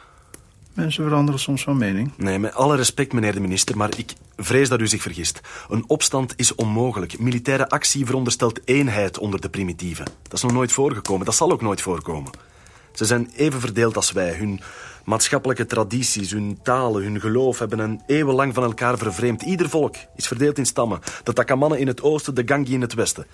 Mensen 0.77 1.05
veranderen 1.05 1.41
soms 1.41 1.63
van 1.63 1.77
mening. 1.77 2.13
Nee, 2.17 2.39
met 2.39 2.55
alle 2.55 2.77
respect, 2.77 3.13
meneer 3.13 3.33
de 3.33 3.41
minister, 3.41 3.77
maar 3.77 3.91
ik 3.97 4.13
vrees 4.37 4.69
dat 4.69 4.81
u 4.81 4.87
zich 4.87 5.03
vergist. 5.03 5.41
Een 5.69 5.85
opstand 5.87 6.33
is 6.37 6.55
onmogelijk. 6.55 7.19
Militaire 7.19 7.69
actie 7.69 8.07
veronderstelt 8.07 8.61
eenheid 8.65 9.19
onder 9.19 9.41
de 9.41 9.49
primitieven. 9.49 10.05
Dat 10.23 10.33
is 10.33 10.43
nog 10.43 10.53
nooit 10.53 10.73
voorgekomen, 10.73 11.27
dat 11.27 11.35
zal 11.35 11.53
ook 11.53 11.63
nooit 11.63 11.81
voorkomen. 11.81 12.31
Ze 12.93 13.05
zijn 13.05 13.31
even 13.37 13.61
verdeeld 13.61 13.97
als 13.97 14.13
wij. 14.13 14.35
Hun 14.35 14.61
maatschappelijke 15.07 15.67
tradities, 15.67 16.31
hun 16.31 16.59
talen, 16.63 17.03
hun 17.03 17.21
geloof 17.21 17.59
hebben 17.59 17.79
een 17.79 18.01
eeuwenlang 18.07 18.55
van 18.55 18.63
elkaar 18.63 18.99
vervreemd. 18.99 19.43
Ieder 19.43 19.69
volk 19.69 19.95
is 20.17 20.27
verdeeld 20.27 20.59
in 20.59 20.67
stammen. 20.67 21.01
De 21.25 21.33
Takamannen 21.33 21.79
in 21.79 21.87
het 21.87 22.03
oosten, 22.03 22.35
de 22.35 22.43
Gangi 22.47 22.73
in 22.73 22.81
het 22.81 22.95
westen. 22.95 23.27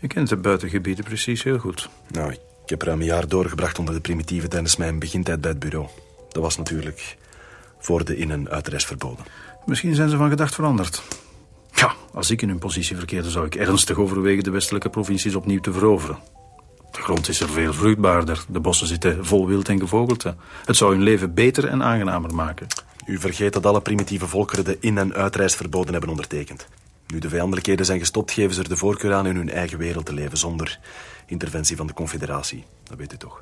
Je 0.00 0.06
kent 0.06 0.28
de 0.28 0.36
buitengebieden 0.36 1.04
precies 1.04 1.42
heel 1.42 1.58
goed. 1.58 1.88
Nou, 2.08 2.32
ik 2.32 2.38
heb 2.66 2.82
ruim 2.82 3.00
een 3.00 3.06
jaar 3.06 3.28
doorgebracht 3.28 3.78
onder 3.78 3.94
de 3.94 4.00
primitieven 4.00 4.50
tijdens 4.50 4.76
mijn 4.76 4.98
begintijd 4.98 5.40
bij 5.40 5.50
het 5.50 5.58
bureau. 5.58 5.86
Dat 6.28 6.42
was 6.42 6.56
natuurlijk 6.56 7.16
voor 7.78 8.04
de 8.04 8.16
in- 8.16 8.30
en 8.30 8.48
uitreis 8.48 8.84
verboden. 8.84 9.24
Misschien 9.66 9.94
zijn 9.94 10.08
ze 10.08 10.16
van 10.16 10.28
gedacht 10.28 10.54
veranderd. 10.54 11.02
Ja, 11.72 11.94
als 12.12 12.30
ik 12.30 12.42
in 12.42 12.48
hun 12.48 12.58
positie 12.58 12.96
verkeerde, 12.96 13.30
zou 13.30 13.46
ik 13.46 13.54
ernstig 13.54 13.98
overwegen 13.98 14.44
de 14.44 14.50
westelijke 14.50 14.88
provincies 14.88 15.34
opnieuw 15.34 15.60
te 15.60 15.72
veroveren. 15.72 16.18
De 16.90 17.02
grond 17.02 17.28
is 17.28 17.40
er 17.40 17.48
veel 17.48 17.72
vruchtbaarder. 17.72 18.44
De 18.48 18.60
bossen 18.60 18.86
zitten 18.86 19.26
vol 19.26 19.46
wild 19.46 19.68
en 19.68 19.78
gevogelte. 19.80 20.34
Het 20.64 20.76
zou 20.76 20.92
hun 20.92 21.02
leven 21.02 21.34
beter 21.34 21.66
en 21.68 21.82
aangenamer 21.82 22.34
maken. 22.34 22.66
U 23.06 23.18
vergeet 23.18 23.52
dat 23.52 23.66
alle 23.66 23.80
primitieve 23.80 24.26
volkeren 24.26 24.64
de 24.64 24.76
in- 24.80 24.98
en 24.98 25.14
uitreis 25.14 25.54
verboden 25.54 25.92
hebben 25.92 26.10
ondertekend. 26.10 26.66
Nu 27.06 27.18
de 27.18 27.28
vijandelijkheden 27.28 27.86
zijn 27.86 27.98
gestopt, 27.98 28.32
geven 28.32 28.54
ze 28.54 28.62
er 28.62 28.68
de 28.68 28.76
voorkeur 28.76 29.14
aan 29.14 29.26
in 29.26 29.36
hun 29.36 29.50
eigen 29.50 29.78
wereld 29.78 30.06
te 30.06 30.12
leven, 30.12 30.38
zonder 30.38 30.78
interventie 31.26 31.76
van 31.76 31.86
de 31.86 31.92
confederatie. 31.92 32.64
Dat 32.84 32.98
weet 32.98 33.12
u 33.12 33.16
toch? 33.16 33.40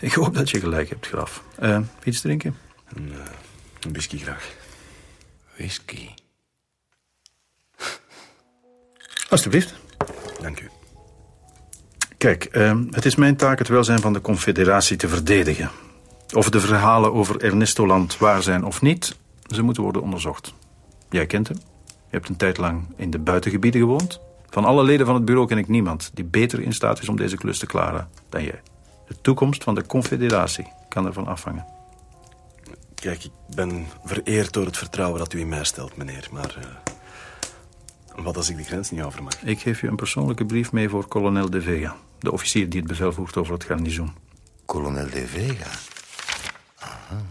Ik 0.00 0.12
hoop 0.12 0.34
dat 0.34 0.50
je 0.50 0.60
gelijk 0.60 0.88
hebt, 0.88 1.06
Graf. 1.06 1.42
Eh, 1.56 1.80
iets 2.04 2.20
drinken? 2.20 2.56
Een, 2.94 3.08
uh, 3.08 3.18
een 3.80 3.92
whisky 3.92 4.18
graag. 4.18 4.54
Whisky? 5.54 6.08
Alsjeblieft. 9.28 9.74
Dank 10.40 10.60
u. 10.60 10.68
Kijk, 12.18 12.48
uh, 12.52 12.78
het 12.90 13.04
is 13.04 13.14
mijn 13.14 13.36
taak 13.36 13.58
het 13.58 13.68
welzijn 13.68 14.00
van 14.00 14.12
de 14.12 14.20
confederatie 14.20 14.96
te 14.96 15.08
verdedigen. 15.08 15.70
Of 16.34 16.50
de 16.50 16.60
verhalen 16.60 17.12
over 17.12 17.42
Ernesto 17.42 17.86
Land 17.86 18.18
waar 18.18 18.42
zijn 18.42 18.64
of 18.64 18.82
niet, 18.82 19.16
ze 19.46 19.62
moeten 19.62 19.82
worden 19.82 20.02
onderzocht. 20.02 20.54
Jij 21.10 21.26
kent 21.26 21.48
hem. 21.48 21.56
Je 21.86 22.16
hebt 22.16 22.28
een 22.28 22.36
tijd 22.36 22.56
lang 22.56 22.82
in 22.96 23.10
de 23.10 23.18
buitengebieden 23.18 23.80
gewoond. 23.80 24.20
Van 24.50 24.64
alle 24.64 24.82
leden 24.82 25.06
van 25.06 25.14
het 25.14 25.24
bureau 25.24 25.48
ken 25.48 25.58
ik 25.58 25.68
niemand 25.68 26.10
die 26.14 26.24
beter 26.24 26.60
in 26.60 26.72
staat 26.72 27.02
is 27.02 27.08
om 27.08 27.16
deze 27.16 27.36
klus 27.36 27.58
te 27.58 27.66
klaren 27.66 28.08
dan 28.28 28.42
jij. 28.42 28.60
De 29.08 29.20
toekomst 29.20 29.64
van 29.64 29.74
de 29.74 29.86
confederatie 29.86 30.72
kan 30.88 31.06
ervan 31.06 31.26
afhangen. 31.26 31.66
Kijk, 32.94 33.24
ik 33.24 33.32
ben 33.54 33.86
vereerd 34.04 34.52
door 34.52 34.64
het 34.64 34.76
vertrouwen 34.76 35.18
dat 35.18 35.32
u 35.32 35.40
in 35.40 35.48
mij 35.48 35.64
stelt, 35.64 35.96
meneer. 35.96 36.28
Maar 36.32 36.56
uh, 36.58 38.24
wat 38.24 38.36
als 38.36 38.50
ik 38.50 38.56
de 38.56 38.64
grens 38.64 38.90
niet 38.90 39.02
over 39.02 39.22
mag? 39.22 39.42
Ik 39.42 39.60
geef 39.60 39.80
je 39.80 39.86
een 39.86 39.96
persoonlijke 39.96 40.44
brief 40.44 40.72
mee 40.72 40.88
voor 40.88 41.08
kolonel 41.08 41.50
De 41.50 41.60
Vega. 41.60 41.96
De 42.18 42.32
officier 42.32 42.68
die 42.68 42.80
het 42.80 42.88
bevel 42.88 43.12
voert 43.12 43.36
over 43.36 43.52
het 43.52 43.64
garnizoen. 43.64 44.12
Kolonel 44.64 45.10
De 45.10 45.26
Vega? 45.26 45.70
Aha. 46.78 47.22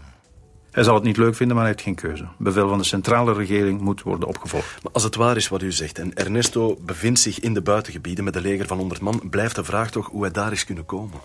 Hij 0.70 0.82
zal 0.82 0.94
het 0.94 1.04
niet 1.04 1.16
leuk 1.16 1.34
vinden, 1.34 1.56
maar 1.56 1.64
hij 1.64 1.74
heeft 1.74 1.86
geen 1.86 2.08
keuze. 2.08 2.28
Bevel 2.38 2.68
van 2.68 2.78
de 2.78 2.84
centrale 2.84 3.32
regering 3.32 3.80
moet 3.80 4.02
worden 4.02 4.28
opgevolgd. 4.28 4.82
Maar 4.82 4.92
als 4.92 5.02
het 5.02 5.14
waar 5.14 5.36
is 5.36 5.48
wat 5.48 5.62
u 5.62 5.72
zegt 5.72 5.98
en 5.98 6.14
Ernesto 6.14 6.78
bevindt 6.80 7.20
zich 7.20 7.40
in 7.40 7.54
de 7.54 7.62
buitengebieden 7.62 8.24
met 8.24 8.36
een 8.36 8.42
leger 8.42 8.66
van 8.66 8.78
100 8.78 9.00
man, 9.00 9.22
blijft 9.30 9.54
de 9.54 9.64
vraag 9.64 9.90
toch 9.90 10.06
hoe 10.06 10.22
hij 10.22 10.30
daar 10.30 10.52
is 10.52 10.64
kunnen 10.64 10.84
komen? 10.84 11.20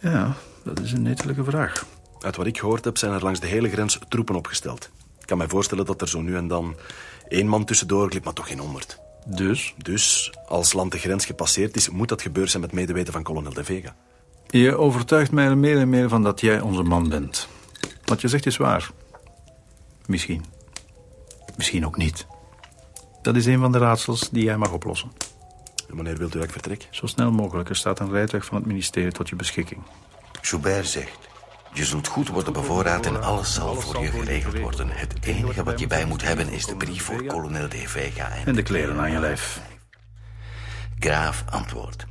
Ja, 0.00 0.34
dat 0.64 0.80
is 0.80 0.92
een 0.92 1.02
netelijke 1.02 1.44
vraag. 1.44 1.86
Uit 2.20 2.36
wat 2.36 2.46
ik 2.46 2.58
gehoord 2.58 2.84
heb, 2.84 2.98
zijn 2.98 3.12
er 3.12 3.22
langs 3.22 3.40
de 3.40 3.46
hele 3.46 3.68
grens 3.68 3.98
troepen 4.08 4.34
opgesteld. 4.34 4.90
Ik 5.20 5.26
kan 5.26 5.38
mij 5.38 5.48
voorstellen 5.48 5.84
dat 5.84 6.00
er 6.00 6.08
zo 6.08 6.20
nu 6.20 6.36
en 6.36 6.48
dan 6.48 6.76
één 7.28 7.46
man 7.46 7.64
tussendoor 7.64 8.08
glipt, 8.08 8.24
maar 8.24 8.34
toch 8.34 8.48
geen 8.48 8.58
honderd. 8.58 8.98
Dus? 9.26 9.74
Dus, 9.76 10.32
als 10.46 10.72
land 10.72 10.92
de 10.92 10.98
grens 10.98 11.24
gepasseerd 11.24 11.76
is, 11.76 11.88
moet 11.88 12.08
dat 12.08 12.22
gebeurd 12.22 12.50
zijn 12.50 12.62
met 12.62 12.72
medeweten 12.72 13.12
van 13.12 13.22
kolonel 13.22 13.52
De 13.52 13.64
Vega. 13.64 13.94
Je 14.46 14.76
overtuigt 14.76 15.30
mij 15.30 15.46
er 15.46 15.58
meer 15.58 15.78
en 15.78 15.88
meer 15.88 16.08
van 16.08 16.22
dat 16.22 16.40
jij 16.40 16.60
onze 16.60 16.82
man 16.82 17.08
bent. 17.08 17.48
Wat 18.04 18.20
je 18.20 18.28
zegt 18.28 18.46
is 18.46 18.56
waar. 18.56 18.90
Misschien. 20.06 20.44
Misschien 21.56 21.86
ook 21.86 21.96
niet. 21.96 22.26
Dat 23.22 23.36
is 23.36 23.46
een 23.46 23.58
van 23.58 23.72
de 23.72 23.78
raadsels 23.78 24.28
die 24.30 24.44
jij 24.44 24.56
mag 24.56 24.72
oplossen. 24.72 25.12
En 25.88 25.94
wanneer 25.94 26.16
wilt 26.16 26.34
u 26.34 26.38
dat 26.38 26.46
ik 26.46 26.52
vertrek? 26.52 26.88
Zo 26.90 27.06
snel 27.06 27.30
mogelijk. 27.30 27.68
Er 27.68 27.76
staat 27.76 28.00
een 28.00 28.10
rijtuig 28.10 28.44
van 28.44 28.56
het 28.56 28.66
ministerie 28.66 29.12
tot 29.12 29.28
je 29.28 29.36
beschikking. 29.36 29.82
Joubert 30.40 30.86
zegt... 30.86 31.25
Je 31.76 31.84
zult 31.84 32.06
goed 32.06 32.28
worden 32.28 32.52
bevoorraad 32.52 33.06
en 33.06 33.22
alles 33.22 33.54
zal 33.54 33.80
voor 33.80 34.02
je 34.02 34.10
geregeld 34.10 34.58
worden. 34.58 34.88
Het 34.90 35.14
enige 35.24 35.62
wat 35.62 35.80
je 35.80 35.86
bij 35.86 36.04
moet 36.04 36.22
hebben 36.22 36.48
is 36.48 36.66
de 36.66 36.76
brief 36.76 37.02
voor 37.02 37.24
kolonel 37.24 37.68
De 37.68 37.88
Vega. 37.88 38.28
En 38.44 38.54
de 38.54 38.62
kleren 38.62 38.98
aan 38.98 39.10
je 39.10 39.18
lijf. 39.18 39.60
Graaf 40.98 41.44
antwoord. 41.50 42.06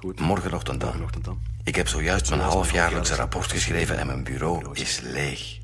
Goed. 0.00 0.20
Morgenochtend 0.20 0.80
dan. 0.80 0.88
Morgenochtend 0.88 1.24
dan. 1.24 1.42
Ik 1.64 1.76
heb 1.76 1.88
zojuist 1.88 2.30
mijn 2.30 2.40
halfjaarlijkse 2.40 3.14
rapport 3.14 3.52
geschreven 3.52 3.98
en 3.98 4.06
mijn 4.06 4.24
bureau 4.24 4.66
is 4.72 5.00
leeg. 5.00 5.58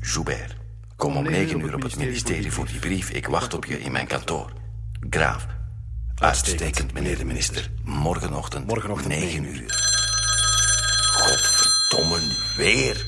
Joubert, 0.00 0.56
kom 0.96 1.16
om 1.16 1.24
negen 1.24 1.60
uur 1.60 1.74
op 1.74 1.82
het 1.82 1.96
ministerie 1.96 2.52
voor 2.52 2.66
die 2.66 2.78
brief. 2.78 3.10
Ik 3.10 3.26
wacht 3.26 3.54
op 3.54 3.64
je 3.64 3.80
in 3.80 3.92
mijn 3.92 4.06
kantoor. 4.06 4.52
Graaf, 5.10 5.46
uitstekend, 6.14 6.92
meneer 6.92 7.18
de 7.18 7.24
minister. 7.24 7.70
Morgenochtend, 7.84 8.66
Morgenochtend 8.66 9.14
negen 9.14 9.44
uur. 9.44 9.99
Godverdomme, 11.90 12.18
weer. 12.56 13.06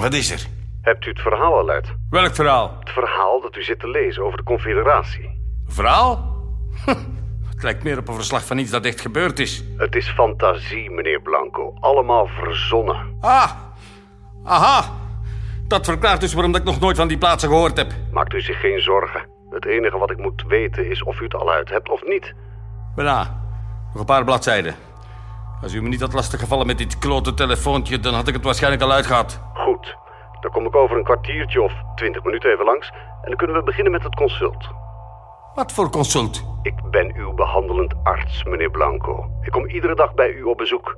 Wat 0.00 0.14
is 0.14 0.30
er? 0.30 0.46
Hebt 0.82 1.06
u 1.06 1.08
het 1.08 1.20
verhaal 1.20 1.58
al 1.58 1.68
uit? 1.68 1.94
Welk 2.10 2.34
verhaal? 2.34 2.76
Het 2.80 2.90
verhaal 2.90 3.40
dat 3.40 3.56
u 3.56 3.62
zit 3.62 3.80
te 3.80 3.88
lezen 3.88 4.24
over 4.24 4.36
de 4.36 4.44
confederatie. 4.44 5.40
Verhaal? 5.66 6.36
Het 7.54 7.62
lijkt 7.62 7.82
meer 7.84 7.98
op 7.98 8.08
een 8.08 8.14
verslag 8.14 8.44
van 8.46 8.58
iets 8.58 8.70
dat 8.70 8.84
echt 8.84 9.00
gebeurd 9.00 9.38
is. 9.38 9.64
Het 9.76 9.94
is 9.94 10.08
fantasie, 10.08 10.90
meneer 10.90 11.20
Blanco. 11.20 11.74
Allemaal 11.80 12.26
verzonnen. 12.26 13.16
Ah, 13.20 13.50
aha. 14.44 14.84
Dat 15.66 15.84
verklaart 15.84 16.20
dus 16.20 16.32
waarom 16.32 16.54
ik 16.54 16.64
nog 16.64 16.80
nooit 16.80 16.96
van 16.96 17.08
die 17.08 17.18
plaatsen 17.18 17.48
gehoord 17.48 17.76
heb. 17.76 17.92
Maakt 18.12 18.32
u 18.32 18.40
zich 18.40 18.60
geen 18.60 18.80
zorgen. 18.80 19.26
Het 19.50 19.66
enige 19.66 19.98
wat 19.98 20.10
ik 20.10 20.18
moet 20.18 20.44
weten 20.48 20.90
is 20.90 21.02
of 21.02 21.20
u 21.20 21.24
het 21.24 21.34
al 21.34 21.50
uit 21.50 21.68
hebt 21.68 21.88
of 21.88 22.02
niet. 22.06 22.34
Bijna. 22.94 23.40
Nog 23.92 24.00
een 24.00 24.04
paar 24.04 24.24
bladzijden. 24.24 24.74
Als 25.62 25.74
u 25.74 25.82
me 25.82 25.88
niet 25.88 26.00
had 26.00 26.12
lastiggevallen 26.12 26.66
met 26.66 26.78
dit 26.78 26.98
klote 26.98 27.34
telefoontje... 27.34 28.00
dan 28.00 28.14
had 28.14 28.28
ik 28.28 28.34
het 28.34 28.44
waarschijnlijk 28.44 28.82
al 28.82 28.92
uitgehad. 28.92 29.40
Goed. 29.54 29.96
Dan 30.40 30.50
kom 30.50 30.66
ik 30.66 30.76
over 30.76 30.96
een 30.96 31.04
kwartiertje 31.04 31.62
of 31.62 31.72
twintig 31.94 32.24
minuten 32.24 32.50
even 32.50 32.64
langs... 32.64 32.90
en 33.22 33.28
dan 33.28 33.36
kunnen 33.36 33.56
we 33.56 33.62
beginnen 33.62 33.92
met 33.92 34.02
het 34.02 34.14
consult. 34.14 34.68
Wat 35.54 35.72
voor 35.72 35.90
consult? 35.90 36.44
Ik 36.62 36.90
ben 36.90 37.14
uw 37.16 37.32
behandelend 37.34 37.94
arts, 38.02 38.44
meneer 38.44 38.70
Blanco. 38.70 39.30
Ik 39.42 39.50
kom 39.50 39.66
iedere 39.66 39.94
dag 39.94 40.14
bij 40.14 40.30
u 40.30 40.42
op 40.42 40.56
bezoek. 40.56 40.96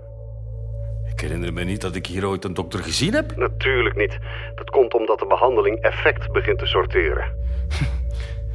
Ik 1.13 1.21
herinner 1.21 1.53
me 1.53 1.65
niet 1.65 1.81
dat 1.81 1.95
ik 1.95 2.07
hier 2.07 2.27
ooit 2.27 2.45
een 2.45 2.55
dokter 2.55 2.83
gezien 2.83 3.15
heb. 3.15 3.37
Natuurlijk 3.37 3.97
niet. 3.97 4.19
Dat 4.55 4.71
komt 4.71 4.95
omdat 4.95 5.19
de 5.19 5.27
behandeling 5.27 5.81
effect 5.81 6.33
begint 6.33 6.59
te 6.59 6.67
sorteren. 6.67 7.25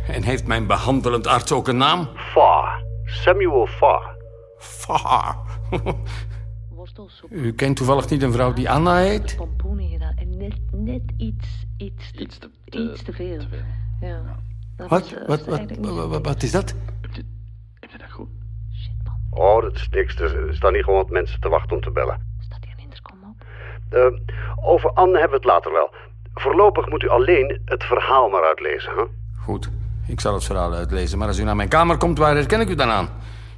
En 0.08 0.24
heeft 0.24 0.48
mijn 0.48 0.68
behandelend 0.68 1.28
arts 1.28 1.52
ook 1.52 1.68
een 1.68 1.78
naam? 1.78 2.10
Fa. 2.16 2.84
Samuel 3.04 3.68
Fa. 3.68 4.15
U 7.30 7.54
kent 7.54 7.76
toevallig 7.76 8.10
niet 8.10 8.22
een 8.22 8.32
vrouw 8.32 8.54
die 8.54 8.70
Anna 8.70 8.96
heet? 8.98 9.36
Pompoenen 9.36 9.90
gedaan. 9.90 10.14
En 10.16 10.38
net, 10.38 10.58
net 10.72 11.02
iets, 11.18 11.66
iets 11.78 12.12
te, 12.12 12.20
Iets 12.22 12.38
te, 12.38 12.50
iets 12.70 13.04
te 13.04 13.14
veel. 13.14 13.40
te 13.40 13.48
veel. 13.48 13.64
Ja. 14.10 14.22
Dat 14.76 14.90
Wat? 14.90 15.06
is, 15.06 15.14
eh, 15.14 15.28
Wat, 15.28 15.46
wat, 15.46 15.60
wat, 15.78 15.86
zo 15.86 16.08
wat, 16.10 16.26
wat 16.26 16.44
is 16.44 16.52
dat? 16.52 16.74
Heb 17.80 17.92
je 17.92 17.98
dat 17.98 18.12
goed? 18.12 18.28
Shit, 18.74 18.94
man. 19.04 19.40
Oh, 19.44 19.62
dat 19.62 19.76
is 19.76 19.88
niks. 19.92 20.20
Er 20.20 20.56
staan 20.56 20.74
niet 20.74 20.84
gewoon 20.84 21.00
wat 21.00 21.10
mensen 21.10 21.42
te 21.42 21.50
wachten 21.50 21.76
om 21.76 21.82
te 21.82 21.92
bellen. 21.92 22.20
Staat 22.40 22.64
hier 22.66 22.74
een 22.78 22.84
intercom 22.84 23.18
op? 23.24 23.46
Uh, 23.94 24.20
over 24.70 24.90
Anne 24.94 25.12
hebben 25.20 25.30
we 25.30 25.36
het 25.36 25.54
later 25.54 25.72
wel. 25.72 25.94
Voorlopig 26.34 26.90
moet 26.90 27.04
u 27.04 27.10
alleen 27.10 27.62
het 27.66 27.84
verhaal 27.84 28.30
maar 28.30 28.44
uitlezen, 28.44 28.92
hè? 28.96 29.04
Goed, 29.44 29.70
ik 30.08 30.20
zal 30.20 30.34
het 30.34 30.44
verhaal 30.44 30.74
uitlezen. 30.74 31.18
Maar 31.18 31.28
als 31.28 31.40
u 31.40 31.44
naar 31.44 31.56
mijn 31.56 31.70
kamer 31.70 31.98
komt, 31.98 32.18
waar 32.18 32.36
herken 32.36 32.60
ik 32.62 32.70
u 32.70 32.76
dan 32.76 32.90
aan? 32.90 33.10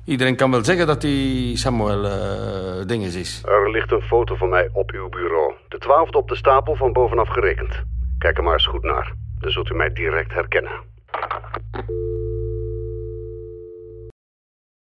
Iedereen 0.08 0.36
kan 0.36 0.52
wel 0.52 0.64
zeggen 0.64 0.88
dat 0.88 1.02
hij 1.02 1.52
Samuel 1.54 2.06
uh, 2.06 2.86
Dinges 2.86 3.16
is. 3.16 3.42
Er 3.46 3.72
ligt 3.72 3.92
een 3.92 4.02
foto 4.02 4.36
van 4.36 4.50
mij 4.50 4.70
op 4.74 4.92
uw 4.92 5.10
bureau. 5.10 5.54
De 5.68 5.78
twaalfde 5.78 6.18
op 6.18 6.28
de 6.28 6.36
stapel 6.36 6.76
van 6.76 6.94
bovenaf 6.94 7.30
gerekend. 7.30 7.84
Kijk 8.18 8.38
er 8.38 8.44
maar 8.44 8.54
eens 8.54 8.66
goed 8.66 8.84
naar. 8.84 9.14
Dan 9.40 9.52
zult 9.52 9.70
u 9.70 9.76
mij 9.76 9.94
direct 9.94 10.34
herkennen. 10.34 10.72